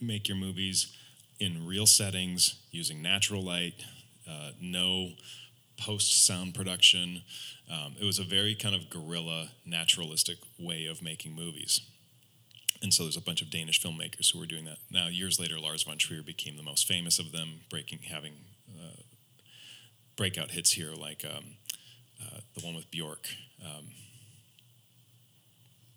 make 0.00 0.28
your 0.28 0.36
movies 0.36 0.96
in 1.40 1.66
real 1.66 1.86
settings 1.86 2.60
using 2.70 3.02
natural 3.02 3.42
light, 3.42 3.84
uh, 4.30 4.50
no 4.60 5.08
post 5.76 6.24
sound 6.24 6.54
production. 6.54 7.22
Um, 7.68 7.96
it 8.00 8.04
was 8.04 8.20
a 8.20 8.22
very 8.22 8.54
kind 8.54 8.76
of 8.76 8.90
guerrilla, 8.90 9.48
naturalistic 9.66 10.36
way 10.56 10.86
of 10.86 11.02
making 11.02 11.34
movies. 11.34 11.80
And 12.80 12.94
so 12.94 13.02
there's 13.02 13.16
a 13.16 13.20
bunch 13.20 13.42
of 13.42 13.50
Danish 13.50 13.82
filmmakers 13.82 14.32
who 14.32 14.38
were 14.38 14.46
doing 14.46 14.66
that. 14.66 14.78
Now, 14.88 15.08
years 15.08 15.40
later, 15.40 15.58
Lars 15.58 15.82
von 15.82 15.98
Trier 15.98 16.22
became 16.22 16.56
the 16.56 16.62
most 16.62 16.86
famous 16.86 17.18
of 17.18 17.32
them, 17.32 17.62
breaking, 17.68 18.00
having 18.08 18.34
uh, 18.70 19.02
breakout 20.14 20.52
hits 20.52 20.70
here, 20.70 20.92
like 20.92 21.24
um, 21.24 21.56
uh, 22.22 22.38
the 22.56 22.64
one 22.64 22.76
with 22.76 22.88
Bjork. 22.92 23.26
Um, 23.64 23.86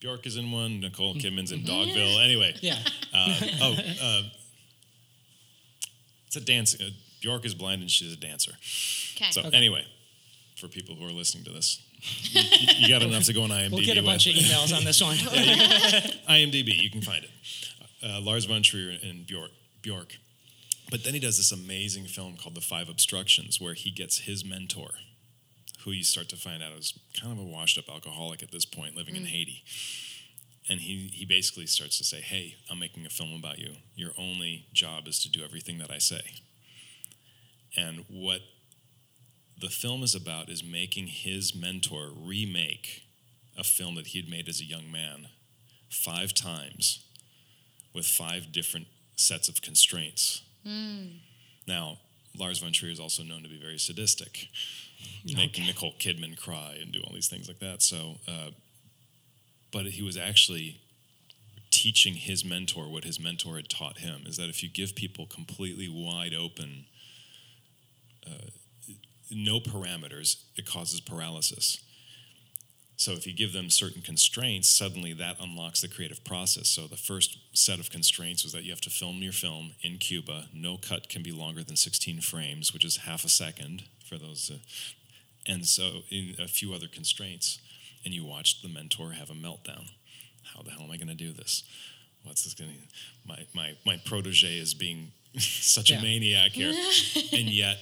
Bjork 0.06 0.28
is 0.28 0.38
in 0.38 0.52
one. 0.52 0.82
Nicole 0.82 1.16
Kidman's 1.16 1.52
in 1.52 1.62
Dogville. 1.62 2.24
Anyway, 2.24 2.54
Yeah. 2.62 2.78
uh, 3.12 3.36
oh, 3.60 3.76
uh, 4.04 4.22
it's 6.28 6.36
a 6.36 6.42
dance. 6.42 6.80
Uh, 6.80 6.92
Bjork 7.22 7.44
is 7.44 7.56
blind 7.56 7.82
and 7.82 7.90
she's 7.90 8.14
a 8.14 8.16
dancer. 8.16 8.52
Okay. 9.16 9.32
So 9.32 9.42
anyway, 9.52 9.84
for 10.58 10.68
people 10.68 10.94
who 10.94 11.08
are 11.08 11.12
listening 11.12 11.44
to 11.46 11.52
this, 11.52 11.82
you, 12.22 12.40
you- 12.42 12.74
you 12.82 12.88
got 12.88 13.02
enough 13.08 13.24
to 13.24 13.34
go 13.34 13.42
on 13.42 13.50
IMDb. 13.50 13.72
We'll 13.72 13.82
get 13.84 13.98
a 13.98 14.02
with. 14.02 14.06
bunch 14.06 14.28
of 14.28 14.36
emails 14.36 14.78
on 14.78 14.84
this 14.84 15.02
one. 15.02 15.16
IMDb, 16.30 16.80
you 16.80 16.92
can 16.92 17.02
find 17.02 17.24
it. 17.24 17.32
Uh, 18.04 18.22
Lars 18.22 18.46
von 18.46 18.62
Trier 18.62 18.96
and 19.02 19.26
Bjork. 19.26 19.50
Bjork. 19.82 20.18
But 20.92 21.04
then 21.04 21.16
he 21.16 21.20
does 21.20 21.38
this 21.38 21.52
amazing 21.52 22.06
film 22.06 22.38
called 22.38 22.54
The 22.54 22.62
Five 22.62 22.90
Obstructions, 22.90 23.60
where 23.60 23.74
he 23.74 23.90
gets 23.90 24.20
his 24.20 24.46
mentor, 24.46 24.92
who 25.86 25.92
you 25.92 26.04
start 26.04 26.28
to 26.30 26.36
find 26.36 26.62
out 26.62 26.74
is 26.74 27.00
kind 27.20 27.32
of 27.32 27.40
a 27.40 27.48
washed 27.48 27.78
up 27.78 27.90
alcoholic 27.90 28.44
at 28.44 28.52
this 28.52 28.66
point, 28.66 28.96
living 28.96 29.16
in 29.16 29.24
mm. 29.24 29.28
Haiti. 29.28 29.64
And 30.68 30.80
he, 30.80 31.12
he 31.14 31.26
basically 31.26 31.68
starts 31.68 31.98
to 32.00 32.04
say, 32.04 32.22
Hey, 32.22 32.56
I'm 32.70 32.80
making 32.80 33.06
a 33.06 33.10
film 33.10 33.34
about 33.34 33.60
you. 33.60 33.76
Your 33.96 34.12
only 34.18 34.66
job 34.74 35.08
is 35.08 35.22
to 35.22 35.30
do 35.30 35.44
everything 35.44 35.78
that 35.78 35.92
I 35.92 36.00
say. 36.00 36.42
And 37.78 38.06
what 38.10 38.42
the 39.62 39.70
film 39.70 40.04
is 40.04 40.16
about 40.16 40.50
is 40.50 40.64
making 40.64 41.08
his 41.08 41.56
mentor 41.56 42.10
remake 42.16 43.04
a 43.58 43.64
film 43.64 43.96
that 43.96 44.08
he 44.08 44.20
had 44.20 44.30
made 44.30 44.50
as 44.50 44.60
a 44.60 44.66
young 44.66 44.92
man 44.92 45.28
five 45.90 46.34
times 46.34 47.06
with 47.94 48.06
five 48.06 48.52
different 48.52 48.88
sets 49.16 49.48
of 49.48 49.62
constraints. 49.62 50.42
Mm. 50.68 51.20
Now, 51.68 52.00
Lars 52.38 52.60
von 52.60 52.74
Trier 52.74 52.92
is 52.92 53.00
also 53.00 53.24
known 53.24 53.44
to 53.44 53.50
be 53.50 53.60
very 53.60 53.80
sadistic, 53.80 54.48
making 55.36 55.66
Nicole 55.66 55.94
Kidman 56.00 56.38
cry 56.38 56.78
and 56.82 56.92
do 56.92 57.02
all 57.02 57.14
these 57.14 57.28
things 57.28 57.48
like 57.48 57.60
that. 57.60 57.82
So, 57.82 58.16
uh, 58.28 58.52
but 59.72 59.86
he 59.86 60.04
was 60.04 60.18
actually 60.18 60.80
teaching 61.72 62.14
his 62.14 62.46
mentor 62.46 62.90
what 62.90 63.04
his 63.04 63.20
mentor 63.20 63.58
had 63.58 63.70
taught 63.70 63.98
him 63.98 64.24
is 64.26 64.38
that 64.38 64.50
if 64.50 64.64
you 64.64 64.70
give 64.70 64.96
people 64.96 65.26
completely 65.26 65.90
wide 65.90 66.34
open, 66.34 66.86
uh, 68.26 68.50
no 69.30 69.60
parameters, 69.60 70.44
it 70.56 70.66
causes 70.66 71.02
paralysis. 71.02 71.84
So 72.98 73.12
if 73.12 73.28
you 73.28 73.34
give 73.34 73.52
them 73.52 73.70
certain 73.70 74.02
constraints, 74.02 74.70
suddenly 74.70 75.12
that 75.14 75.36
unlocks 75.42 75.82
the 75.82 75.90
creative 75.90 76.24
process. 76.24 76.70
So 76.70 76.88
the 76.88 76.96
first 76.96 77.38
set 77.52 77.80
of 77.80 77.92
constraints 77.92 78.44
was 78.44 78.54
that 78.54 78.64
you 78.64 78.72
have 78.72 78.82
to 78.82 78.90
film 78.90 79.18
your 79.18 79.34
film 79.34 79.74
in 79.82 79.98
Cuba. 79.98 80.46
No 80.54 80.78
cut 80.78 81.10
can 81.10 81.22
be 81.22 81.34
longer 81.34 81.62
than 81.62 81.76
16 81.76 82.22
frames, 82.22 82.74
which 82.74 82.86
is 82.86 82.98
half 82.98 83.26
a 83.26 83.30
second 83.30 83.84
for 84.08 84.18
those. 84.18 84.52
Uh, 84.54 84.58
and 85.48 85.66
so 85.66 86.02
in 86.10 86.36
a 86.40 86.48
few 86.48 86.74
other 86.74 86.88
constraints, 86.88 87.60
and 88.04 88.14
you 88.14 88.26
watched 88.26 88.62
the 88.62 88.70
mentor 88.70 89.12
have 89.14 89.30
a 89.30 89.34
meltdown. 89.34 89.90
How 90.54 90.62
the 90.62 90.72
hell 90.72 90.84
am 90.84 90.92
I 90.92 90.98
going 90.98 91.08
to 91.08 91.16
do 91.16 91.32
this? 91.34 91.64
What's 92.24 92.44
this 92.44 92.54
going 92.54 92.72
to? 92.72 92.78
My 93.28 93.46
my 93.54 93.74
my 93.86 93.98
protege 94.06 94.58
is 94.58 94.74
being 94.74 95.12
such 95.38 95.90
Yeah. 95.92 96.00
a 96.00 96.02
maniac 96.02 96.52
here, 96.52 96.70
and 97.34 97.50
yet 97.50 97.78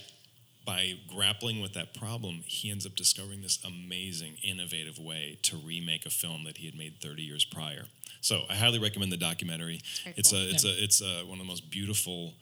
by 0.66 0.94
grappling 1.14 1.60
with 1.60 1.74
that 1.74 1.92
problem, 1.92 2.42
he 2.46 2.70
ends 2.70 2.86
up 2.86 2.94
discovering 2.94 3.42
this 3.42 3.58
amazing, 3.66 4.36
innovative 4.42 4.98
way 4.98 5.38
to 5.42 5.58
remake 5.58 6.06
a 6.06 6.10
film 6.10 6.44
that 6.44 6.56
he 6.56 6.64
had 6.64 6.74
made 6.74 6.94
30 7.02 7.22
years 7.22 7.44
prior. 7.44 7.84
So 8.22 8.44
I 8.48 8.54
highly 8.54 8.78
recommend 8.78 9.12
the 9.12 9.18
documentary. 9.18 9.82
It's 10.16 10.30
cool. 10.30 10.40
a 10.40 10.44
it's 10.44 10.64
a 10.64 10.84
it's 10.84 11.00
a, 11.02 11.24
one 11.26 11.38
of 11.38 11.44
the 11.46 11.50
most 11.50 11.70
beautiful 11.70 12.32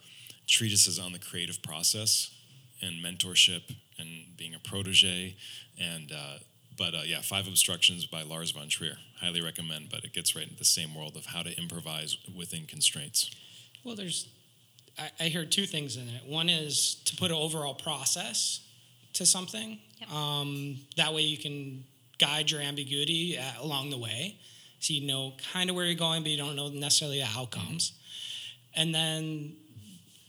treatises 0.47 0.99
on 0.99 1.11
the 1.11 1.19
creative 1.19 1.61
process 1.61 2.31
and 2.83 3.03
mentorship 3.03 3.75
and 3.97 4.37
being 4.37 4.53
a 4.53 4.59
protege. 4.59 5.35
And 5.79 6.11
uh, 6.11 6.39
but 6.77 6.93
uh, 6.93 7.01
yeah, 7.05 7.21
Five 7.21 7.47
Obstructions 7.47 8.05
by 8.05 8.23
Lars 8.23 8.51
von 8.51 8.67
Trier. 8.67 8.97
Highly 9.19 9.41
recommend. 9.41 9.89
But 9.89 10.03
it 10.03 10.13
gets 10.13 10.35
right 10.35 10.43
into 10.43 10.57
the 10.57 10.65
same 10.65 10.95
world 10.95 11.15
of 11.15 11.27
how 11.27 11.43
to 11.43 11.57
improvise 11.57 12.17
within 12.35 12.65
constraints. 12.65 13.31
Well, 13.83 13.95
there's, 13.95 14.27
I, 14.97 15.11
I 15.19 15.23
hear 15.25 15.45
two 15.45 15.65
things 15.65 15.97
in 15.97 16.07
it. 16.07 16.25
One 16.25 16.49
is 16.49 16.95
to 17.05 17.15
put 17.15 17.31
an 17.31 17.37
overall 17.37 17.73
process 17.73 18.61
to 19.13 19.25
something. 19.25 19.79
Yep. 19.99 20.11
Um, 20.11 20.77
that 20.97 21.13
way 21.13 21.21
you 21.21 21.37
can 21.37 21.83
guide 22.17 22.49
your 22.51 22.61
ambiguity 22.61 23.37
uh, 23.37 23.63
along 23.63 23.89
the 23.89 23.97
way. 23.97 24.37
So 24.79 24.93
you 24.93 25.07
know 25.07 25.33
kind 25.53 25.69
of 25.69 25.75
where 25.75 25.85
you're 25.85 25.95
going, 25.95 26.23
but 26.23 26.31
you 26.31 26.37
don't 26.37 26.55
know 26.55 26.69
necessarily 26.69 27.19
the 27.19 27.39
outcomes. 27.39 27.93
And 28.75 28.93
then 28.93 29.55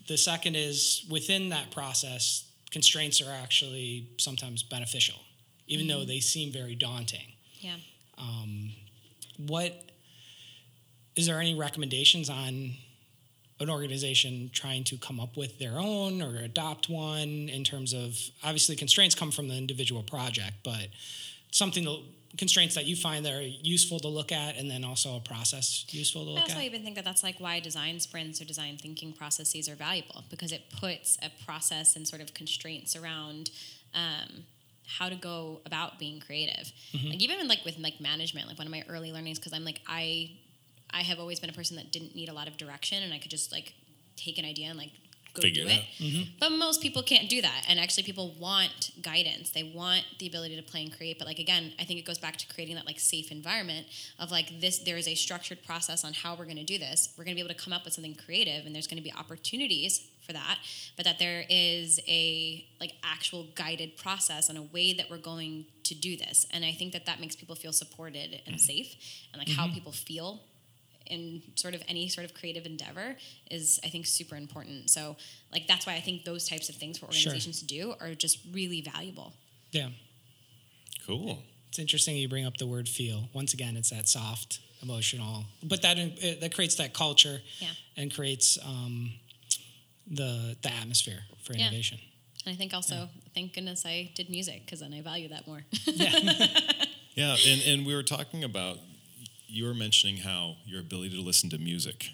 the 0.07 0.17
second 0.17 0.57
is 0.57 1.07
within 1.11 1.51
that 1.51 1.71
process, 1.71 2.51
constraints 2.71 3.21
are 3.21 3.33
actually 3.33 4.09
sometimes 4.19 4.63
beneficial, 4.63 5.21
even 5.67 5.87
though 5.87 6.05
they 6.05 6.21
seem 6.21 6.53
very 6.53 6.75
daunting 6.75 7.35
yeah. 7.65 7.77
Um, 8.19 8.73
what 9.39 9.73
is 11.17 11.27
there 11.27 11.41
any 11.41 11.55
recommendations 11.55 12.29
on 12.29 12.73
an 13.61 13.71
organization 13.71 14.51
trying 14.53 14.85
to 14.85 14.99
come 14.99 15.19
up 15.19 15.37
with 15.37 15.59
their 15.59 15.79
own 15.79 16.21
or 16.21 16.37
adopt 16.37 16.91
one 16.91 17.49
in 17.49 17.65
terms 17.65 17.95
of 17.95 18.19
obviously 18.43 18.77
constraints 18.77 19.15
come 19.15 19.31
from 19.31 19.49
the 19.49 19.55
individual 19.55 20.03
project 20.03 20.55
but 20.65 20.89
something 21.53 21.85
that, 21.85 22.03
constraints 22.37 22.75
that 22.75 22.87
you 22.87 22.97
find 22.97 23.25
that 23.25 23.33
are 23.33 23.43
useful 23.43 24.01
to 24.01 24.09
look 24.09 24.33
at 24.33 24.57
and 24.57 24.71
then 24.71 24.85
also 24.85 25.17
a 25.17 25.21
process 25.21 25.85
useful 25.91 26.25
to 26.25 26.31
look 26.31 26.41
at. 26.41 26.51
I 26.51 26.53
also 26.53 26.59
at 26.59 26.65
even 26.65 26.83
think 26.83 26.97
that 26.97 27.05
that's 27.05 27.23
like 27.23 27.39
why 27.39 27.61
design 27.61 28.01
sprints 28.01 28.41
or 28.41 28.45
design 28.45 28.77
thinking 28.77 29.13
processes 29.13 29.69
are 29.69 29.77
valuable 29.77 30.25
because 30.31 30.53
it 30.53 30.63
puts 30.81 31.17
a 31.23 31.31
process 31.45 31.97
and 31.97 32.07
sort 32.07 32.21
of 32.23 32.35
constraints 32.35 32.97
around 32.97 33.51
um, 33.95 34.45
how 34.87 35.09
to 35.09 35.15
go 35.15 35.61
about 35.65 35.99
being 35.99 36.21
creative. 36.21 36.73
Like 36.93 37.23
even 37.23 37.49
like 37.49 37.65
with 37.65 37.79
like 37.79 38.01
management, 38.01 38.49
like 38.49 38.59
one 38.59 38.67
of 38.67 38.71
my 38.71 38.85
early 38.89 39.13
learnings 39.13 39.39
because 39.39 39.53
I'm 39.53 39.65
like 39.65 39.81
I 39.87 40.33
I 40.91 41.03
have 41.03 41.19
always 41.19 41.41
been 41.41 41.51
a 41.51 41.55
person 41.55 41.77
that 41.77 41.91
didn't 41.91 42.15
need 42.15 42.29
a 42.29 42.33
lot 42.33 42.49
of 42.49 42.57
direction 42.57 43.03
and 43.03 43.13
I 43.13 43.19
could 43.19 43.31
just 43.31 43.51
like 43.51 43.75
take 44.17 44.39
an 44.39 44.45
idea 44.45 44.69
and 44.69 44.79
like 44.79 44.93
go 45.35 45.43
Figure 45.43 45.65
do 45.65 45.69
it 45.69 45.73
it. 45.73 45.79
out. 45.79 45.85
Mm-hmm. 45.99 46.23
But 46.41 46.51
most 46.53 46.81
people 46.81 47.03
can't 47.03 47.29
do 47.29 47.43
that. 47.43 47.65
And 47.69 47.79
actually, 47.79 48.05
people 48.05 48.35
want 48.39 48.93
guidance. 49.03 49.51
They 49.51 49.65
want 49.65 50.05
the 50.19 50.27
ability 50.27 50.57
to 50.57 50.63
play 50.63 50.83
and 50.83 50.97
create. 50.97 51.19
But 51.19 51.27
like 51.27 51.39
again, 51.39 51.73
I 51.79 51.85
think 51.85 51.99
it 51.99 52.05
goes 52.07 52.19
back 52.19 52.37
to 52.39 52.55
creating 52.55 52.77
that 52.77 52.87
like 52.87 52.99
safe 52.99 53.31
environment 53.31 53.87
of 54.19 54.31
like 54.31 54.61
this. 54.61 54.79
There 54.79 54.97
is 54.97 55.09
a 55.09 55.15
structured 55.15 55.63
process 55.65 56.05
on 56.05 56.13
how 56.13 56.35
we're 56.35 56.45
going 56.45 56.57
to 56.57 56.65
do 56.65 56.79
this. 56.79 57.13
We're 57.19 57.25
going 57.25 57.37
to 57.37 57.43
be 57.43 57.45
able 57.45 57.55
to 57.55 57.63
come 57.63 57.73
up 57.73 57.85
with 57.85 57.95
something 57.95 58.15
creative, 58.15 58.65
and 58.65 58.75
there's 58.75 58.87
going 58.87 59.03
to 59.03 59.03
be 59.03 59.13
opportunities 59.13 60.07
for 60.25 60.33
that. 60.33 60.59
But 60.97 61.05
that 61.05 61.19
there 61.19 61.45
is 61.51 62.01
a 62.07 62.65
like 62.81 62.95
actual 63.03 63.49
guided 63.55 63.97
process 63.97 64.49
and 64.49 64.57
a 64.57 64.63
way 64.63 64.95
that 64.95 65.11
we're 65.11 65.19
going 65.19 65.67
to 65.85 65.95
do 65.95 66.17
this. 66.17 66.47
And 66.53 66.65
I 66.65 66.73
think 66.73 66.93
that 66.93 67.07
that 67.07 67.21
makes 67.21 67.37
people 67.37 67.55
feel 67.55 67.73
supported 67.73 68.41
and 68.47 68.57
mm-hmm. 68.57 68.59
safe, 68.59 68.95
and 69.33 69.41
like 69.41 69.49
how 69.49 69.65
mm-hmm. 69.65 69.75
people 69.75 69.93
feel 69.93 70.43
in 71.07 71.43
sort 71.55 71.75
of 71.75 71.83
any 71.89 72.09
sort 72.09 72.25
of 72.25 72.35
creative 72.35 72.67
endeavor 72.67 73.17
is 73.51 73.79
I 73.85 73.89
think 73.89 74.07
super 74.07 74.37
important. 74.37 74.91
So 74.91 75.17
like 75.53 75.67
that's 75.67 75.87
why 75.87 75.95
I 75.95 76.01
think 76.01 76.25
those 76.25 76.49
types 76.49 76.69
of 76.69 76.77
things 76.77 76.99
for 76.99 77.07
Sure. 77.13 77.31
organizations 77.31 77.61
to 77.61 77.67
do 77.67 77.95
are 78.01 78.15
just 78.15 78.39
really 78.53 78.81
valuable. 78.81 79.33
Yeah. 79.71 79.89
Cool. 81.07 81.43
It's 81.69 81.79
interesting 81.79 82.17
you 82.17 82.29
bring 82.29 82.47
up 82.47 82.57
the 82.57 82.67
word 82.67 82.89
feel. 82.89 83.29
Once 83.33 83.53
again, 83.53 83.77
it's 83.77 83.91
that 83.91 84.09
soft, 84.09 84.61
emotional, 84.83 85.45
but 85.63 85.83
that 85.83 85.99
it, 85.99 86.41
that 86.41 86.55
creates 86.55 86.77
that 86.77 86.95
culture 86.95 87.41
Yeah. 87.59 87.69
and 87.97 88.15
creates 88.15 88.59
um, 88.65 89.13
the 90.07 90.57
the 90.63 90.73
atmosphere 90.73 91.21
for 91.43 91.53
Yeah. 91.55 91.63
innovation. 91.69 91.99
And 92.47 92.55
I 92.55 92.57
think 92.57 92.75
also 92.75 93.09
thank 93.35 93.55
goodness 93.55 93.85
I 93.87 94.11
did 94.15 94.29
music 94.31 94.65
because 94.65 94.81
then 94.81 94.93
I 94.95 95.01
value 95.01 95.29
that 95.29 95.47
more. 95.47 95.65
yeah. 95.87 96.47
Yeah, 97.17 97.37
and, 97.47 97.63
and 97.65 97.87
we 97.87 97.95
were 97.95 98.03
talking 98.03 98.43
about, 98.43 98.79
you 99.55 99.65
were 99.67 99.75
mentioning 99.75 100.17
how 100.17 100.57
your 100.67 100.81
ability 100.81 101.15
to 101.15 101.23
listen 101.23 101.49
to 101.49 101.59
music 101.59 102.11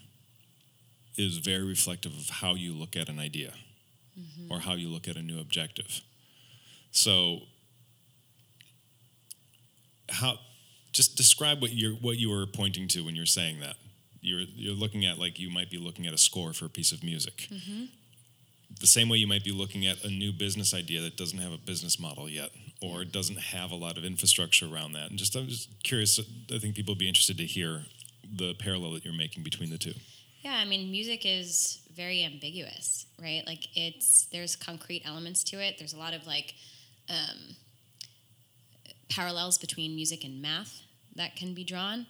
is 1.17 1.39
very 1.39 1.65
reflective 1.65 2.13
of 2.13 2.29
how 2.29 2.55
you 2.55 2.75
look 2.75 2.97
at 2.97 3.09
an 3.09 3.19
idea 3.19 3.55
mm-hmm. 4.19 4.53
or 4.53 4.61
how 4.61 4.75
you 4.75 4.89
look 4.89 5.09
at 5.09 5.17
a 5.17 5.23
new 5.23 5.41
objective. 5.41 6.03
So, 6.91 7.41
how, 10.11 10.39
just 10.93 11.17
describe 11.17 11.63
what 11.63 11.73
you're 11.73 11.95
what 11.95 12.19
you 12.19 12.29
were 12.29 12.47
pointing 12.47 12.89
to 12.89 13.01
when 13.01 13.17
you're 13.17 13.25
saying 13.25 13.61
that. 13.61 13.77
You're 14.21 14.43
you're 14.55 14.75
looking 14.75 15.07
at 15.07 15.19
like 15.19 15.39
you 15.39 15.51
might 15.51 15.71
be 15.71 15.79
looking 15.79 16.07
at 16.07 16.13
a 16.13 16.19
score 16.19 16.53
for 16.53 16.67
a 16.67 16.69
piece 16.69 16.93
of 16.93 17.03
music. 17.03 17.49
Mm-hmm. 17.51 17.85
The 18.81 18.87
same 18.87 19.09
way 19.09 19.17
you 19.17 19.27
might 19.27 19.45
be 19.45 19.53
looking 19.53 19.87
at 19.87 20.05
a 20.05 20.09
new 20.09 20.33
business 20.33 20.75
idea 20.75 21.01
that 21.01 21.17
doesn't 21.17 21.39
have 21.39 21.53
a 21.53 21.59
business 21.59 21.99
model 21.99 22.29
yet, 22.29 22.51
or 22.81 23.05
doesn't 23.05 23.39
have 23.39 23.71
a 23.71 23.75
lot 23.75 23.99
of 23.99 24.05
infrastructure 24.05 24.67
around 24.67 24.93
that. 24.93 25.11
And 25.11 25.19
just 25.19 25.37
I'm 25.37 25.49
just 25.49 25.83
curious. 25.83 26.19
I 26.53 26.59
think 26.59 26.75
people 26.75 26.93
would 26.93 26.99
be 26.99 27.09
interested 27.09 27.37
to 27.39 27.45
hear 27.45 27.83
the 28.25 28.55
parallel 28.55 28.93
that 28.93 29.05
you're 29.05 29.15
making 29.15 29.43
between 29.43 29.71
the 29.71 29.79
two. 29.79 29.95
Yeah, 30.43 30.55
I 30.55 30.65
mean, 30.65 30.91
music 30.91 31.27
is 31.27 31.81
very 31.95 32.25
ambiguous, 32.25 33.07
right? 33.21 33.43
Like 33.47 33.67
it's 33.75 34.27
there's 34.33 34.57
concrete 34.57 35.03
elements 35.05 35.45
to 35.45 35.59
it. 35.59 35.77
There's 35.79 35.93
a 35.93 35.99
lot 35.99 36.15
of 36.15 36.27
like 36.27 36.55
um, 37.09 37.57
parallels 39.11 39.59
between 39.59 39.95
music 39.95 40.25
and 40.25 40.41
math 40.41 40.81
that 41.17 41.37
can 41.37 41.55
be 41.55 41.65
drawn. 41.65 42.07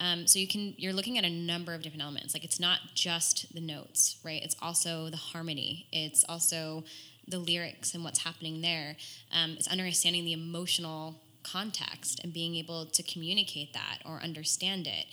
Um, 0.00 0.26
so 0.26 0.38
you 0.38 0.48
can 0.48 0.74
you're 0.76 0.92
looking 0.92 1.18
at 1.18 1.24
a 1.24 1.30
number 1.30 1.74
of 1.74 1.82
different 1.82 2.02
elements. 2.02 2.34
Like 2.34 2.44
it's 2.44 2.58
not 2.58 2.80
just 2.94 3.54
the 3.54 3.60
notes, 3.60 4.16
right? 4.24 4.42
It's 4.42 4.56
also 4.62 5.10
the 5.10 5.16
harmony. 5.16 5.86
It's 5.92 6.24
also 6.28 6.84
the 7.28 7.38
lyrics 7.38 7.94
and 7.94 8.04
what's 8.04 8.24
happening 8.24 8.60
there. 8.60 8.96
Um, 9.32 9.52
it's 9.52 9.68
understanding 9.68 10.24
the 10.24 10.32
emotional 10.32 11.16
context 11.44 12.20
and 12.24 12.32
being 12.32 12.56
able 12.56 12.86
to 12.86 13.02
communicate 13.02 13.72
that 13.74 13.98
or 14.04 14.20
understand 14.22 14.86
it. 14.86 15.06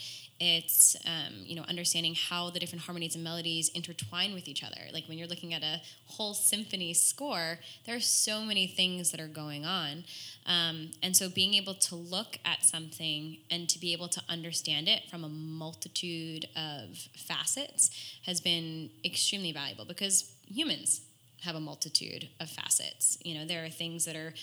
It's 0.44 0.96
um, 1.06 1.44
you 1.44 1.56
know 1.56 1.64
understanding 1.70 2.16
how 2.16 2.50
the 2.50 2.60
different 2.60 2.86
harmonies 2.86 3.14
and 3.14 3.24
melodies 3.24 3.70
intertwine 3.76 4.34
with 4.34 4.48
each 4.48 4.64
other. 4.64 4.82
Like 4.92 5.08
when 5.08 5.20
you're 5.20 5.28
looking 5.28 5.54
at 5.54 5.62
a 5.62 5.82
whole 6.08 6.34
symphony 6.34 6.96
score, 6.96 7.60
there 7.86 7.96
are 7.96 8.00
so 8.00 8.42
many 8.42 8.66
things 8.66 9.12
that 9.12 9.20
are 9.20 9.28
going 9.28 9.66
on, 9.66 10.04
um, 10.48 10.92
and 11.04 11.16
so 11.16 11.30
being 11.30 11.54
able 11.54 11.76
to 11.76 11.96
look 11.96 12.40
at 12.44 12.64
something 12.64 13.38
and 13.52 13.70
to 13.70 13.78
be 13.78 13.94
able 13.94 14.08
to 14.08 14.22
understand 14.28 14.88
it 14.88 15.04
from 15.12 15.24
a 15.24 15.30
multitude 15.30 16.48
of 16.56 16.98
facets 17.16 17.92
has 18.26 18.42
been 18.42 18.90
extremely 19.06 19.52
valuable 19.52 19.86
because 19.86 20.34
humans 20.48 21.02
have 21.42 21.56
a 21.56 21.60
multitude 21.60 22.30
of 22.40 22.50
facets. 22.50 23.18
You 23.24 23.36
know, 23.36 23.46
there 23.46 23.64
are 23.66 23.70
things 23.70 24.06
that 24.06 24.16
are 24.16 24.34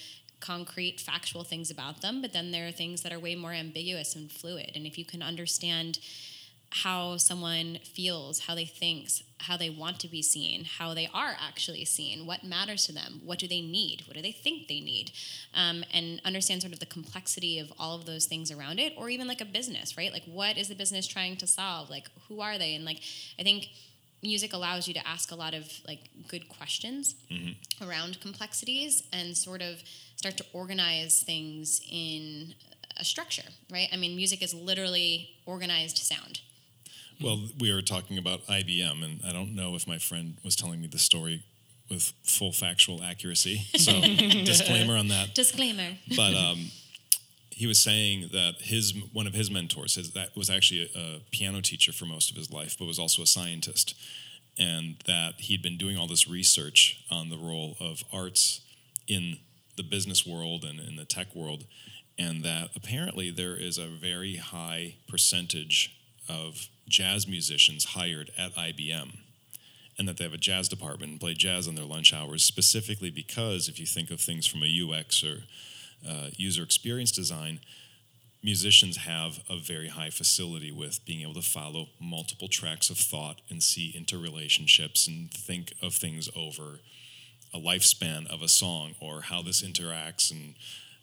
concrete, 0.40 1.00
factual 1.00 1.44
things 1.44 1.70
about 1.70 2.00
them, 2.00 2.20
but 2.22 2.32
then 2.32 2.52
there 2.52 2.68
are 2.68 2.72
things 2.72 3.02
that 3.02 3.12
are 3.12 3.18
way 3.18 3.34
more 3.34 3.52
ambiguous 3.52 4.14
and 4.14 4.30
fluid. 4.30 4.72
And 4.74 4.86
if 4.86 4.98
you 4.98 5.04
can 5.04 5.22
understand 5.22 5.98
how 6.70 7.16
someone 7.16 7.78
feels, 7.82 8.40
how 8.40 8.54
they 8.54 8.66
thinks, 8.66 9.22
how 9.40 9.56
they 9.56 9.70
want 9.70 9.98
to 10.00 10.08
be 10.08 10.20
seen, 10.20 10.64
how 10.64 10.92
they 10.92 11.08
are 11.14 11.34
actually 11.40 11.84
seen, 11.84 12.26
what 12.26 12.44
matters 12.44 12.84
to 12.84 12.92
them, 12.92 13.22
what 13.24 13.38
do 13.38 13.48
they 13.48 13.62
need, 13.62 14.02
what 14.06 14.14
do 14.14 14.22
they 14.22 14.32
think 14.32 14.68
they 14.68 14.80
need, 14.80 15.10
um, 15.54 15.82
and 15.92 16.20
understand 16.24 16.60
sort 16.60 16.74
of 16.74 16.80
the 16.80 16.86
complexity 16.86 17.58
of 17.58 17.72
all 17.78 17.96
of 17.96 18.04
those 18.04 18.26
things 18.26 18.50
around 18.50 18.78
it, 18.78 18.92
or 18.98 19.08
even 19.08 19.26
like 19.26 19.40
a 19.40 19.46
business, 19.46 19.96
right? 19.96 20.12
Like, 20.12 20.24
what 20.26 20.58
is 20.58 20.68
the 20.68 20.74
business 20.74 21.06
trying 21.06 21.36
to 21.38 21.46
solve? 21.46 21.88
Like, 21.88 22.10
who 22.28 22.40
are 22.40 22.58
they? 22.58 22.74
And 22.74 22.84
like, 22.84 23.00
I 23.38 23.42
think 23.42 23.68
music 24.22 24.52
allows 24.52 24.88
you 24.88 24.94
to 24.94 25.06
ask 25.06 25.30
a 25.30 25.34
lot 25.34 25.54
of 25.54 25.70
like 25.86 26.00
good 26.26 26.48
questions 26.48 27.14
around 27.80 28.20
complexities 28.20 29.02
and 29.12 29.36
sort 29.36 29.62
of 29.62 29.82
start 30.16 30.36
to 30.36 30.44
organize 30.52 31.22
things 31.22 31.80
in 31.90 32.54
a 32.98 33.04
structure, 33.04 33.48
right? 33.70 33.88
I 33.92 33.96
mean, 33.96 34.16
music 34.16 34.42
is 34.42 34.52
literally 34.52 35.30
organized 35.46 35.98
sound. 35.98 36.40
Well, 37.20 37.48
we 37.58 37.72
were 37.72 37.82
talking 37.82 38.18
about 38.18 38.46
IBM, 38.46 39.04
and 39.04 39.20
I 39.26 39.32
don't 39.32 39.54
know 39.54 39.74
if 39.74 39.88
my 39.88 39.98
friend 39.98 40.36
was 40.44 40.54
telling 40.54 40.80
me 40.80 40.86
the 40.86 40.98
story 40.98 41.42
with 41.90 42.12
full 42.22 42.52
factual 42.52 43.02
accuracy. 43.02 43.66
So, 43.76 43.92
disclaimer 44.00 44.96
on 44.96 45.08
that. 45.08 45.34
Disclaimer. 45.34 45.96
But 46.16 46.34
um, 46.34 46.70
he 47.58 47.66
was 47.66 47.80
saying 47.80 48.28
that 48.32 48.54
his 48.60 48.94
one 49.12 49.26
of 49.26 49.34
his 49.34 49.50
mentors 49.50 49.96
his, 49.96 50.12
that 50.12 50.36
was 50.36 50.48
actually 50.48 50.88
a, 50.94 50.98
a 50.98 51.20
piano 51.32 51.60
teacher 51.60 51.92
for 51.92 52.06
most 52.06 52.30
of 52.30 52.36
his 52.36 52.52
life, 52.52 52.76
but 52.78 52.86
was 52.86 53.00
also 53.00 53.20
a 53.20 53.26
scientist, 53.26 53.96
and 54.56 54.94
that 55.06 55.34
he'd 55.38 55.60
been 55.60 55.76
doing 55.76 55.96
all 55.98 56.06
this 56.06 56.28
research 56.28 57.04
on 57.10 57.30
the 57.30 57.36
role 57.36 57.76
of 57.80 58.04
arts 58.12 58.60
in 59.08 59.38
the 59.76 59.82
business 59.82 60.24
world 60.24 60.64
and 60.64 60.78
in 60.78 60.94
the 60.94 61.04
tech 61.04 61.34
world, 61.34 61.64
and 62.16 62.44
that 62.44 62.70
apparently 62.76 63.28
there 63.28 63.56
is 63.56 63.76
a 63.76 63.88
very 63.88 64.36
high 64.36 64.94
percentage 65.08 65.96
of 66.28 66.68
jazz 66.88 67.26
musicians 67.26 67.86
hired 67.86 68.30
at 68.38 68.54
IBM 68.54 69.16
and 69.98 70.06
that 70.06 70.16
they 70.16 70.24
have 70.24 70.32
a 70.32 70.38
jazz 70.38 70.68
department 70.68 71.10
and 71.10 71.20
play 71.20 71.34
jazz 71.34 71.66
on 71.66 71.74
their 71.74 71.84
lunch 71.84 72.14
hours 72.14 72.44
specifically 72.44 73.10
because 73.10 73.68
if 73.68 73.80
you 73.80 73.86
think 73.86 74.12
of 74.12 74.20
things 74.20 74.46
from 74.46 74.62
a 74.62 74.66
UX 74.66 75.24
or 75.24 75.42
uh, 76.06 76.28
user 76.36 76.62
experience 76.62 77.10
design, 77.10 77.60
musicians 78.42 78.98
have 78.98 79.40
a 79.48 79.58
very 79.58 79.88
high 79.88 80.10
facility 80.10 80.70
with 80.70 81.04
being 81.04 81.22
able 81.22 81.34
to 81.34 81.42
follow 81.42 81.88
multiple 82.00 82.48
tracks 82.48 82.90
of 82.90 82.98
thought 82.98 83.40
and 83.50 83.62
see 83.62 83.94
interrelationships 83.98 85.06
and 85.08 85.30
think 85.32 85.72
of 85.82 85.94
things 85.94 86.28
over 86.36 86.80
a 87.52 87.58
lifespan 87.58 88.26
of 88.26 88.42
a 88.42 88.48
song 88.48 88.94
or 89.00 89.22
how 89.22 89.42
this 89.42 89.62
interacts 89.62 90.30
and 90.30 90.54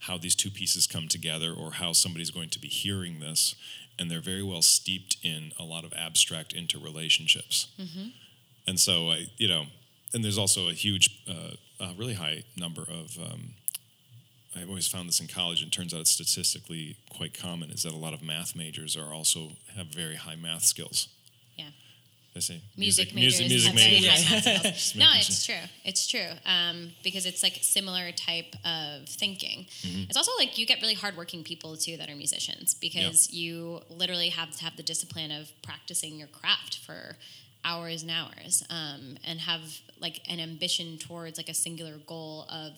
how 0.02 0.18
these 0.18 0.36
two 0.36 0.52
pieces 0.52 0.88
come 0.88 1.08
together 1.08 1.52
or 1.52 1.74
how 1.74 1.92
somebody's 1.92 2.30
going 2.32 2.50
to 2.50 2.60
be 2.60 2.68
hearing 2.68 3.20
this 3.20 3.56
and 3.98 4.12
they're 4.12 4.22
very 4.22 4.44
well 4.44 4.62
steeped 4.62 5.18
in 5.24 5.52
a 5.58 5.64
lot 5.64 5.84
of 5.84 5.92
abstract 5.94 6.54
interrelationships 6.56 7.68
and 8.68 8.80
so 8.80 9.12
I, 9.12 9.28
you 9.38 9.48
know, 9.48 9.66
and 10.14 10.24
there's 10.24 10.38
also 10.38 10.70
a 10.70 10.74
huge, 10.74 11.24
uh, 11.30 11.56
a 11.80 11.94
really 11.98 12.14
high 12.14 12.44
number 12.58 12.82
of. 12.82 13.18
Um, 13.20 13.54
I've 14.56 14.70
always 14.70 14.88
found 14.88 15.10
this 15.10 15.20
in 15.20 15.28
college, 15.28 15.62
and 15.62 15.72
it 15.72 15.76
turns 15.76 15.94
out 15.94 16.00
it's 16.00 16.12
statistically 16.12 16.98
quite 17.10 17.38
common. 17.38 17.72
Is 17.72 17.84
that 17.84 17.94
a 17.94 17.98
lot 17.98 18.14
of 18.14 18.24
math 18.24 18.56
majors 18.56 18.96
are 18.96 19.14
also 19.14 19.50
have 19.76 19.88
very 19.88 20.16
high 20.16 20.36
math 20.36 20.64
skills. 20.64 21.10
Yeah. 21.56 21.70
I 22.36 22.40
say 22.40 22.62
music, 22.78 23.14
music, 23.14 23.48
majors 23.48 23.50
music 23.50 23.72
have 23.72 23.80
very 23.80 24.02
majors. 24.02 24.24
high 24.24 24.36
math 24.36 24.78
skills. 24.78 24.96
No, 24.96 25.06
making 25.06 25.20
it's 25.20 25.46
true. 25.46 25.56
It's 25.84 26.08
true 26.08 26.30
um, 26.46 26.92
because 27.04 27.26
it's 27.26 27.44
like 27.44 27.60
similar 27.62 28.12
type 28.14 28.56
of 28.64 29.08
thinking. 29.10 29.66
Mm-hmm. 29.82 30.04
It's 30.10 30.18
also 30.18 30.32
like 30.38 30.58
you 30.58 30.66
get 30.66 30.82
really 30.82 30.94
hardworking 30.94 31.44
people 31.44 31.76
too 31.76 31.98
that 31.98 32.10
are 32.10 32.16
musicians 32.16 32.74
because 32.74 33.32
you 33.34 33.82
literally 33.90 34.30
have 34.30 34.52
to 34.52 34.64
have 34.64 34.78
the 34.78 34.84
discipline 34.84 35.32
of 35.32 35.52
practicing 35.64 36.16
your 36.18 36.28
craft 36.28 36.80
for 36.80 37.18
hours 37.66 38.04
and 38.04 38.12
hours 38.12 38.64
um, 38.70 39.18
and 39.26 39.40
have 39.40 39.82
like 40.00 40.22
an 40.30 40.40
ambition 40.40 40.98
towards 40.98 41.38
like 41.38 41.50
a 41.50 41.54
singular 41.54 41.98
goal 42.06 42.46
of 42.50 42.74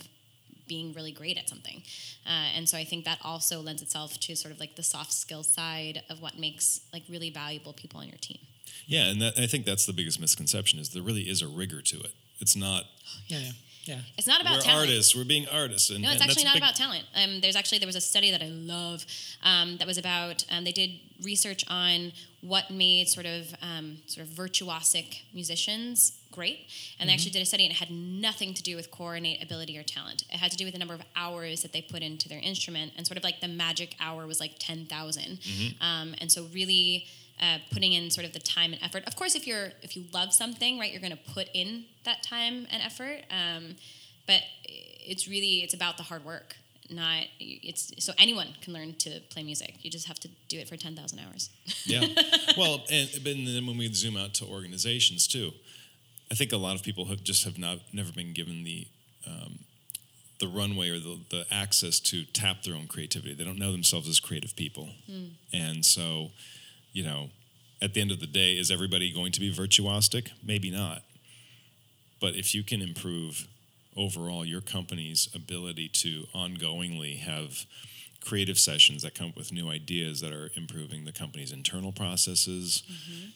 being 0.67 0.93
really 0.93 1.12
great 1.12 1.38
at 1.38 1.47
something. 1.49 1.82
Uh, 2.25 2.49
and 2.56 2.67
so 2.67 2.77
I 2.77 2.84
think 2.84 3.06
that 3.06 3.19
also 3.23 3.60
lends 3.62 3.82
itself 3.82 4.19
to 4.21 4.36
sort 4.36 4.53
of 4.53 4.60
like 4.60 4.75
the 4.75 4.84
soft 4.84 5.13
skill 5.13 5.43
side 5.43 6.03
of 6.10 6.21
what 6.21 6.38
makes 6.38 6.82
like 6.93 7.03
really 7.10 7.30
valuable 7.30 7.73
people 7.73 7.99
on 7.99 8.08
your 8.08 8.17
team. 8.17 8.39
Yeah, 8.86 9.08
and 9.10 9.21
that, 9.21 9.38
I 9.38 9.47
think 9.47 9.65
that's 9.65 9.86
the 9.86 9.93
biggest 9.93 10.19
misconception 10.19 10.80
is 10.80 10.89
there 10.89 11.03
really 11.03 11.23
is 11.23 11.41
a 11.41 11.47
rigor 11.47 11.82
to 11.82 11.99
it. 11.99 12.12
It's 12.39 12.56
not 12.56 12.84
Yeah, 13.27 13.39
yeah, 13.39 13.51
yeah. 13.86 13.99
It's 14.17 14.27
not 14.27 14.41
about 14.41 14.58
we're 14.58 14.62
talent. 14.62 14.89
artists, 14.89 15.15
we're 15.15 15.25
being 15.25 15.47
artists, 15.49 15.89
and 15.89 16.01
No, 16.01 16.12
it's 16.12 16.21
and 16.21 16.30
actually 16.30 16.43
not 16.45 16.53
big- 16.53 16.63
about 16.63 16.75
talent. 16.75 17.03
Um, 17.15 17.41
there's 17.41 17.56
actually 17.56 17.80
there 17.80 17.88
was 17.88 17.95
a 17.95 18.01
study 18.01 18.32
that 18.32 18.41
I 18.43 18.47
love 18.49 19.06
um, 19.43 19.77
that 19.77 19.88
was 19.88 19.97
about 19.97 20.45
um, 20.51 20.63
they 20.63 20.71
did 20.71 20.91
research 21.23 21.65
on 21.69 22.12
what 22.47 22.71
made 22.71 23.07
sort 23.07 23.25
of 23.25 23.53
um, 23.62 23.97
sort 24.07 24.27
of 24.27 24.33
virtuosic 24.33 25.21
musicians 25.33 26.19
great. 26.38 26.67
And 26.99 27.10
they 27.10 27.13
actually 27.13 27.31
did 27.31 27.41
a 27.41 27.45
study 27.45 27.63
and 27.63 27.71
it 27.71 27.77
had 27.77 27.89
nothing 27.89 28.53
to 28.53 28.62
do 28.62 28.75
with 28.75 28.91
core 28.91 29.15
innate 29.15 29.41
ability 29.43 29.75
or 29.77 29.81
talent. 29.83 30.23
It 30.31 30.38
had 30.38 30.51
to 30.51 30.57
do 30.57 30.65
with 30.65 30.73
the 30.73 30.79
number 30.79 30.93
of 30.93 31.01
hours 31.15 31.63
that 31.63 31.73
they 31.73 31.81
put 31.81 32.03
into 32.03 32.29
their 32.29 32.39
instrument. 32.39 32.93
And 32.95 33.07
sort 33.07 33.17
of 33.17 33.23
like 33.23 33.41
the 33.41 33.47
magic 33.47 33.95
hour 33.99 34.27
was 34.27 34.39
like 34.39 34.51
10,000. 34.60 35.39
Um, 35.81 36.13
and 36.21 36.31
so 36.31 36.47
really 36.53 37.07
uh, 37.41 37.57
putting 37.71 37.93
in 37.93 38.12
sort 38.12 38.25
of 38.27 38.33
the 38.33 38.39
time 38.39 38.73
and 38.73 38.81
effort. 38.83 39.03
Of 39.07 39.15
course, 39.15 39.36
if 39.36 39.47
you're 39.47 39.71
if 39.81 39.95
you 39.95 40.05
love 40.13 40.33
something, 40.33 40.79
right, 40.79 40.91
you're 40.91 41.01
going 41.01 41.12
to 41.12 41.33
put 41.33 41.47
in 41.53 41.86
that 42.03 42.23
time 42.23 42.67
and 42.71 42.81
effort. 42.83 43.21
Um, 43.31 43.75
but 44.27 44.41
it's 44.65 45.27
really 45.27 45.63
it's 45.63 45.73
about 45.73 45.97
the 45.97 46.03
hard 46.03 46.23
work. 46.25 46.55
Not 46.89 47.26
it's 47.39 47.91
so 48.04 48.13
anyone 48.17 48.47
can 48.62 48.73
learn 48.73 48.95
to 49.00 49.19
play 49.30 49.43
music. 49.43 49.76
You 49.82 49.91
just 49.91 50.08
have 50.08 50.19
to 50.21 50.30
do 50.47 50.58
it 50.58 50.69
for 50.69 50.78
ten 50.78 50.95
thousand 50.95 51.19
hours. 51.19 51.50
Yeah. 51.86 52.06
well, 52.58 52.84
and, 52.89 53.10
but 53.15 53.36
then 53.36 53.65
when 53.67 53.78
we 53.78 53.91
zoom 53.93 54.15
out 54.15 54.34
to 54.36 54.45
organizations 54.45 55.28
too, 55.28 55.52
I 56.32 56.36
think 56.36 56.54
a 56.54 56.58
lot 56.58 56.76
of 56.76 56.84
people 56.84 57.06
have 57.06 57.23
just 57.23 57.43
have 57.43 57.58
not 57.58 57.80
never 57.91 58.12
been 58.12 58.34
given 58.34 58.63
the 58.63 58.88
um, 59.26 59.60
the 60.39 60.47
runway 60.47 60.89
or 60.89 61.00
the, 61.00 61.19
the 61.30 61.45
access 61.52 62.00
to 62.00 62.23
tap 62.26 62.63
their 62.63 62.76
own 62.76 62.88
creativity. 62.88 63.34
They 63.34 63.43
don't 63.43 63.60
know 63.60 63.71
themselves 63.71 64.08
as 64.08 64.19
creative 64.19 64.56
people, 64.56 64.89
and 65.52 65.86
so 65.86 66.32
you 66.93 67.04
know, 67.04 67.30
at 67.82 67.93
the 67.93 68.02
end 68.02 68.12
of 68.12 68.19
the 68.19 68.28
day, 68.28 68.54
is 68.54 68.71
everybody 68.71 69.13
going 69.13 69.32
to 69.34 69.39
be 69.39 69.54
virtuosic? 69.54 70.30
Maybe 70.43 70.71
not. 70.71 71.04
But 72.19 72.36
if 72.36 72.56
you 72.56 72.63
can 72.63 72.82
improve 72.82 73.47
overall 73.97 74.45
your 74.45 74.62
company's 74.62 75.29
ability 75.33 75.89
to 75.89 76.27
ongoingly 76.33 77.19
have 77.19 77.65
creative 78.23 78.60
sessions 78.60 79.03
that 79.03 79.15
come 79.15 79.29
up 79.29 79.38
with 79.38 79.53
new 79.53 79.69
ideas 79.69 80.19
that 80.19 80.33
are 80.33 80.51
improving 80.55 81.05
the 81.05 81.13
company's 81.13 81.51
internal 81.51 81.93
processes, 81.93 82.83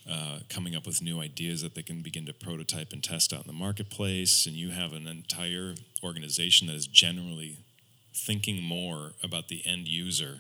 uh, 0.10 0.40
coming 0.50 0.76
up 0.76 0.86
with 0.86 1.02
new 1.02 1.22
ideas 1.22 1.62
that 1.62 1.76
they 1.76 1.82
can 1.82 2.02
begin 2.02 2.26
to 2.26 2.34
prototype 2.34 2.92
and 2.92 3.04
test 3.04 3.32
out 3.32 3.42
in 3.42 3.48
the 3.48 3.54
marketplace, 3.54 4.46
and 4.46 4.56
you 4.56 4.72
have 4.72 4.92
an 4.92 5.08
entire 5.08 5.76
organization 6.04 6.68
that 6.68 6.76
is 6.76 6.88
generally 6.88 7.60
thinking 8.14 8.62
more 8.62 9.14
about 9.24 9.48
the 9.48 9.62
end 9.66 9.88
user 9.88 10.40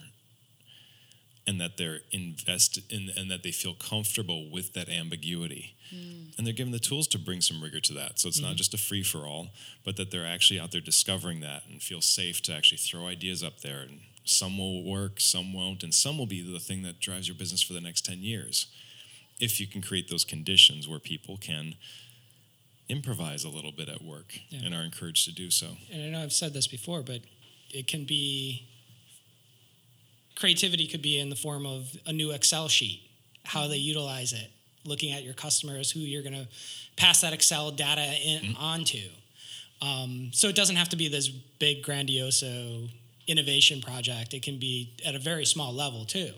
and 1.51 1.59
that 1.59 1.75
they're 1.75 1.99
invested 2.11 2.85
in 2.89 3.11
and 3.17 3.29
that 3.29 3.43
they 3.43 3.51
feel 3.51 3.73
comfortable 3.73 4.49
with 4.49 4.71
that 4.71 4.87
ambiguity. 4.87 5.75
Mm. 5.93 6.37
And 6.37 6.47
they're 6.47 6.53
given 6.53 6.71
the 6.71 6.79
tools 6.79 7.07
to 7.09 7.19
bring 7.19 7.41
some 7.41 7.61
rigor 7.61 7.81
to 7.81 7.93
that. 7.95 8.19
So 8.19 8.29
it's 8.29 8.39
not 8.39 8.53
mm. 8.53 8.55
just 8.55 8.73
a 8.73 8.77
free 8.77 9.03
for 9.03 9.27
all 9.27 9.49
but 9.83 9.97
that 9.97 10.11
they're 10.11 10.25
actually 10.25 10.61
out 10.61 10.71
there 10.71 10.79
discovering 10.79 11.41
that 11.41 11.63
and 11.69 11.81
feel 11.81 11.99
safe 11.99 12.41
to 12.43 12.55
actually 12.55 12.77
throw 12.77 13.07
ideas 13.07 13.43
up 13.43 13.59
there. 13.59 13.81
And 13.81 13.99
some 14.23 14.57
will 14.57 14.83
work 14.83 15.19
some 15.19 15.51
won't 15.51 15.83
and 15.83 15.93
some 15.93 16.17
will 16.17 16.25
be 16.25 16.41
the 16.41 16.59
thing 16.59 16.83
that 16.83 17.01
drives 17.01 17.27
your 17.27 17.35
business 17.35 17.61
for 17.61 17.73
the 17.73 17.81
next 17.81 18.05
10 18.05 18.19
years. 18.19 18.67
If 19.41 19.59
you 19.59 19.67
can 19.67 19.81
create 19.81 20.09
those 20.09 20.23
conditions 20.23 20.87
where 20.87 20.99
people 20.99 21.35
can 21.35 21.75
improvise 22.87 23.43
a 23.43 23.49
little 23.49 23.73
bit 23.73 23.89
at 23.89 24.01
work 24.01 24.39
Yeah. 24.49 24.61
and 24.63 24.73
are 24.73 24.83
encouraged 24.83 25.25
to 25.25 25.33
do 25.33 25.49
so. 25.49 25.75
And 25.91 26.03
I 26.03 26.09
know 26.09 26.23
I've 26.23 26.31
said 26.31 26.53
this 26.53 26.67
before, 26.67 27.01
but 27.01 27.21
it 27.71 27.87
can 27.87 28.05
be 28.05 28.67
creativity 30.41 30.87
could 30.87 31.03
be 31.03 31.19
in 31.19 31.29
the 31.29 31.35
form 31.35 31.65
of 31.67 31.95
a 32.07 32.11
new 32.11 32.31
Excel 32.31 32.67
sheet, 32.67 33.01
how 33.45 33.67
they 33.67 33.77
utilize 33.77 34.33
it, 34.33 34.49
looking 34.83 35.13
at 35.13 35.23
your 35.23 35.35
customers, 35.35 35.91
who 35.91 35.99
you're 35.99 36.23
going 36.23 36.33
to 36.33 36.47
pass 36.97 37.21
that 37.21 37.31
Excel 37.31 37.69
data 37.69 38.01
in, 38.25 38.55
onto. 38.59 39.07
Um, 39.83 40.31
so 40.33 40.47
it 40.47 40.55
doesn't 40.55 40.75
have 40.75 40.89
to 40.89 40.95
be 40.95 41.07
this 41.07 41.29
big, 41.29 41.83
grandiose 41.83 42.43
innovation 43.27 43.81
project. 43.81 44.33
It 44.33 44.41
can 44.41 44.57
be 44.57 44.93
at 45.05 45.13
a 45.13 45.19
very 45.19 45.45
small 45.45 45.71
level 45.73 46.05
too. 46.05 46.31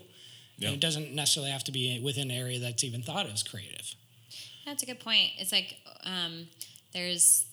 Yeah. 0.58 0.68
And 0.68 0.76
it 0.76 0.82
doesn't 0.82 1.16
necessarily 1.16 1.52
have 1.52 1.63
to 1.63 1.72
be 1.72 2.00
within 2.04 2.30
an 2.30 2.38
area 2.38 2.60
that's 2.60 2.84
even 2.84 3.02
thought 3.02 3.26
of 3.26 3.34
as 3.34 3.42
creative. 3.42 3.96
That's 4.66 4.84
a 4.84 4.86
good 4.86 5.00
point. 5.00 5.32
It's 5.38 5.54
like 5.54 5.78
um, 6.04 6.48
there's 6.94 7.46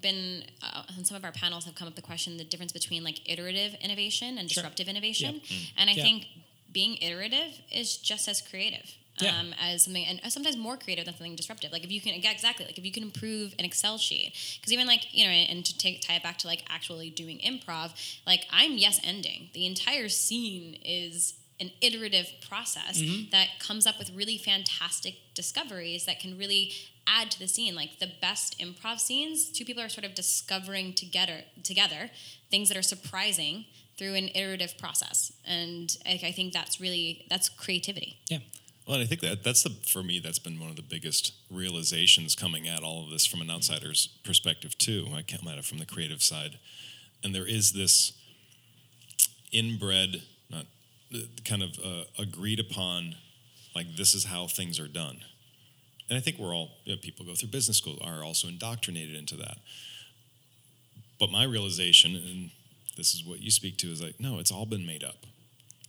been 0.00 0.44
uh, 0.62 0.82
on 0.96 1.04
some 1.04 1.16
of 1.16 1.24
our 1.24 1.32
panels 1.32 1.64
have 1.64 1.74
come 1.74 1.88
up 1.88 1.94
the 1.96 2.02
question 2.02 2.36
the 2.36 2.44
difference 2.44 2.72
between 2.72 3.02
like 3.04 3.28
iterative 3.30 3.74
innovation 3.80 4.38
and 4.38 4.50
Sure. 4.50 4.62
disruptive 4.62 4.88
innovation, 4.88 5.34
Yep. 5.36 5.60
and 5.76 5.90
I 5.90 5.94
Yeah. 5.94 6.02
think 6.04 6.26
being 6.72 6.96
iterative 6.98 7.60
is 7.72 7.96
just 7.96 8.28
as 8.28 8.40
creative. 8.40 8.94
Yeah. 9.20 9.36
Um, 9.40 9.52
as 9.60 9.82
something 9.82 10.04
and 10.06 10.20
sometimes 10.32 10.56
more 10.56 10.76
creative 10.76 11.04
than 11.04 11.14
something 11.14 11.34
disruptive. 11.34 11.72
Like 11.72 11.82
if 11.82 11.90
you 11.90 12.00
can 12.00 12.14
exactly 12.14 12.64
like 12.66 12.78
if 12.78 12.84
you 12.84 12.92
can 12.92 13.02
improve 13.02 13.52
an 13.58 13.64
Excel 13.64 13.98
sheet, 13.98 14.32
because 14.60 14.72
even 14.72 14.86
like 14.86 15.12
you 15.12 15.24
know, 15.24 15.30
and 15.30 15.64
to 15.66 15.76
take 15.76 16.02
tie 16.06 16.14
it 16.14 16.22
back 16.22 16.38
to 16.38 16.46
like 16.46 16.62
actually 16.68 17.10
doing 17.10 17.40
improv, 17.40 17.90
like 18.28 18.44
I'm 18.52 18.78
yes 18.78 19.00
ending. 19.02 19.50
The 19.54 19.66
entire 19.66 20.08
scene 20.08 20.78
is 20.84 21.34
an 21.58 21.72
iterative 21.80 22.28
process 22.48 23.02
that 23.32 23.48
comes 23.58 23.84
up 23.88 23.98
with 23.98 24.12
really 24.14 24.38
fantastic 24.38 25.16
discoveries 25.34 26.04
that 26.04 26.20
can 26.20 26.38
really 26.38 26.70
add 27.08 27.30
to 27.32 27.38
the 27.38 27.48
scene. 27.48 27.74
Like 27.74 27.98
the 27.98 28.10
best 28.20 28.58
improv 28.60 29.00
scenes, 29.00 29.48
two 29.50 29.64
people 29.64 29.82
are 29.82 29.88
sort 29.88 30.04
of 30.04 30.14
discovering 30.14 30.92
together 30.92 31.40
together 31.64 32.10
things 32.50 32.68
that 32.68 32.76
are 32.76 32.82
surprising 32.82 33.64
through 33.96 34.14
an 34.14 34.28
iterative 34.34 34.78
process, 34.78 35.32
and 35.44 35.96
I, 36.06 36.20
I 36.22 36.32
think 36.32 36.52
that's 36.52 36.80
really 36.80 37.26
that's 37.28 37.48
creativity. 37.48 38.18
Yeah. 38.28 38.38
Well, 38.86 38.94
and 38.94 39.04
I 39.04 39.06
think 39.06 39.20
that 39.22 39.42
that's 39.44 39.64
the 39.64 39.70
for 39.70 40.02
me 40.02 40.20
that's 40.20 40.38
been 40.38 40.60
one 40.60 40.70
of 40.70 40.76
the 40.76 40.82
biggest 40.82 41.34
realizations 41.50 42.34
coming 42.34 42.68
at 42.68 42.82
all 42.82 43.04
of 43.04 43.10
this 43.10 43.26
from 43.26 43.40
an 43.40 43.50
outsider's 43.50 44.08
perspective 44.24 44.78
too. 44.78 45.08
I 45.14 45.22
come 45.22 45.48
at 45.48 45.58
it 45.58 45.64
from 45.64 45.78
the 45.78 45.86
creative 45.86 46.22
side, 46.22 46.58
and 47.24 47.34
there 47.34 47.46
is 47.46 47.72
this 47.72 48.12
inbred, 49.52 50.22
not 50.50 50.66
kind 51.44 51.62
of 51.62 51.78
uh, 51.84 52.04
agreed 52.18 52.60
upon, 52.60 53.16
like 53.74 53.96
this 53.96 54.14
is 54.14 54.24
how 54.24 54.46
things 54.46 54.78
are 54.78 54.88
done. 54.88 55.20
And 56.08 56.16
I 56.16 56.20
think 56.20 56.38
we're 56.38 56.54
all 56.54 56.70
you 56.84 56.94
know, 56.94 57.00
people 57.00 57.26
go 57.26 57.34
through 57.34 57.50
business 57.50 57.76
school 57.78 57.98
are 58.02 58.24
also 58.24 58.48
indoctrinated 58.48 59.14
into 59.14 59.36
that. 59.36 59.58
But 61.20 61.30
my 61.30 61.44
realization, 61.44 62.14
and 62.16 62.50
this 62.96 63.14
is 63.14 63.24
what 63.24 63.40
you 63.40 63.50
speak 63.50 63.76
to, 63.78 63.88
is 63.88 64.02
like 64.02 64.20
no, 64.20 64.38
it's 64.38 64.52
all 64.52 64.66
been 64.66 64.86
made 64.86 65.04
up, 65.04 65.16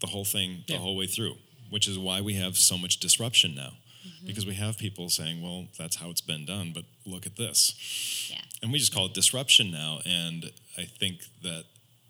the 0.01 0.07
whole 0.07 0.25
thing, 0.25 0.63
the 0.67 0.73
Yeah. 0.73 0.79
whole 0.79 0.95
way 0.95 1.07
through 1.07 1.35
which 1.69 1.87
is 1.87 1.97
why 1.97 2.21
we 2.21 2.33
have 2.35 2.57
so 2.57 2.77
much 2.77 2.97
disruption 2.97 3.55
now. 3.55 3.73
Mm-hmm. 4.07 4.27
Because 4.27 4.45
we 4.45 4.55
have 4.55 4.77
people 4.77 5.09
saying, 5.09 5.41
well, 5.41 5.67
that's 5.77 5.97
how 5.97 6.09
it's 6.09 6.21
been 6.21 6.45
done, 6.45 6.71
but 6.73 6.83
look 7.05 7.25
at 7.25 7.35
this. 7.35 8.27
Yeah. 8.31 8.41
And 8.61 8.71
we 8.71 8.79
just 8.79 8.93
call 8.93 9.05
it 9.05 9.13
disruption 9.13 9.71
now. 9.71 9.99
And 10.05 10.51
I 10.77 10.85
think 10.85 11.21
that 11.43 11.65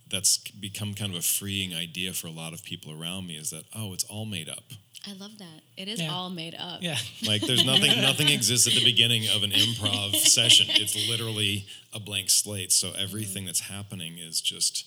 that's 0.10 0.38
become 0.38 0.94
kind 0.94 1.12
of 1.12 1.20
a 1.20 1.22
freeing 1.22 1.74
idea 1.76 2.14
for 2.14 2.28
a 2.28 2.32
lot 2.32 2.54
of 2.54 2.64
people 2.64 2.92
around 3.00 3.28
me 3.28 3.36
is 3.38 3.50
that, 3.52 3.66
oh, 3.76 3.94
it's 3.94 4.04
all 4.06 4.26
made 4.26 4.50
up. 4.50 4.64
I 5.08 5.14
love 5.14 5.38
that. 5.40 5.62
It 5.78 5.88
is 5.88 6.02
Yeah. 6.02 6.12
all 6.14 6.30
made 6.30 6.56
up. 6.56 6.82
Yeah. 6.82 6.98
Like 7.26 7.42
there's 7.42 7.64
nothing 7.66 8.02
nothing 8.02 8.28
exists 8.30 8.68
at 8.68 8.74
the 8.74 8.84
beginning 8.84 9.28
of 9.30 9.44
an 9.44 9.52
improv 9.52 10.16
session. 10.38 10.68
It's 10.70 10.96
literally 11.10 11.66
a 11.94 12.00
blank 12.00 12.30
slate. 12.30 12.72
So 12.72 12.92
everything 12.98 13.46
that's 13.46 13.62
happening 13.62 14.18
is 14.18 14.42
just 14.42 14.86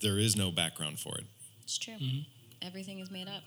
there 0.00 0.18
is 0.18 0.36
no 0.36 0.50
background 0.50 0.98
for 0.98 1.16
it. 1.18 1.24
It's 1.64 1.78
true. 1.78 1.94
Mm-hmm. 1.94 2.66
Everything 2.66 2.98
is 3.00 3.10
made 3.10 3.28
up. 3.28 3.42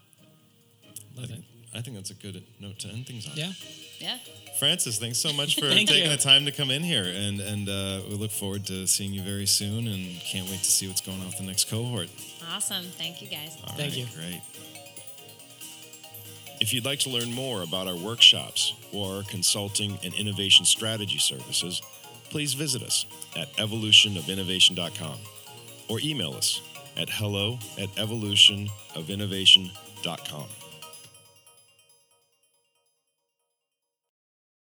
I 1.21 1.26
think, 1.26 1.43
I 1.73 1.79
think 1.81 1.95
that's 1.95 2.10
a 2.12 2.15
good 2.15 2.43
note 2.60 2.79
to 2.79 2.89
end 2.89 3.07
things 3.07 3.25
on. 3.27 3.34
Yeah. 3.36 3.51
Yeah. 3.99 4.17
Frances, 4.60 4.97
thanks 4.97 5.19
so 5.19 5.31
much 5.31 5.55
for 5.55 5.62
taking 5.69 6.03
you. 6.03 6.10
the 6.10 6.17
time 6.17 6.43
to 6.45 6.51
come 6.51 6.69
in 6.71 6.84
here, 6.84 7.05
and 7.05 7.39
and 7.39 7.69
uh, 7.69 8.01
we 8.10 8.15
look 8.15 8.31
forward 8.31 8.65
to 8.67 8.86
seeing 8.88 9.13
you 9.13 9.21
very 9.21 9.45
soon, 9.45 9.88
and 9.88 10.19
can't 10.21 10.49
wait 10.49 10.60
to 10.60 10.71
see 10.71 10.88
what's 10.88 11.01
going 11.01 11.19
on 11.19 11.27
with 11.27 11.38
the 11.38 11.43
next 11.43 11.69
cohort. 11.69 12.10
Awesome. 12.53 12.84
Thank 12.97 13.21
you 13.21 13.27
guys. 13.27 13.55
All 13.63 13.73
Thank 13.75 13.93
right, 13.93 13.99
you. 13.99 14.05
Great. 14.15 14.41
If 16.60 16.73
you'd 16.73 16.86
like 16.86 16.99
to 16.99 17.10
learn 17.10 17.31
more 17.34 17.62
about 17.63 17.88
our 17.88 17.95
workshops 17.95 18.73
or 18.93 19.15
our 19.17 19.23
consulting 19.23 19.97
and 20.03 20.13
innovation 20.13 20.63
strategy 20.65 21.17
services, 21.17 21.81
please 22.29 22.53
visit 22.53 22.84
us 22.84 23.05
at 23.36 23.51
evolutionofinnovation.com 23.53 25.17
or 25.88 25.99
email 26.03 26.34
us 26.34 26.62
at 26.97 27.10
hello 27.10 27.57
at 27.79 27.89
evolutionofinnovation.com. 27.95 30.45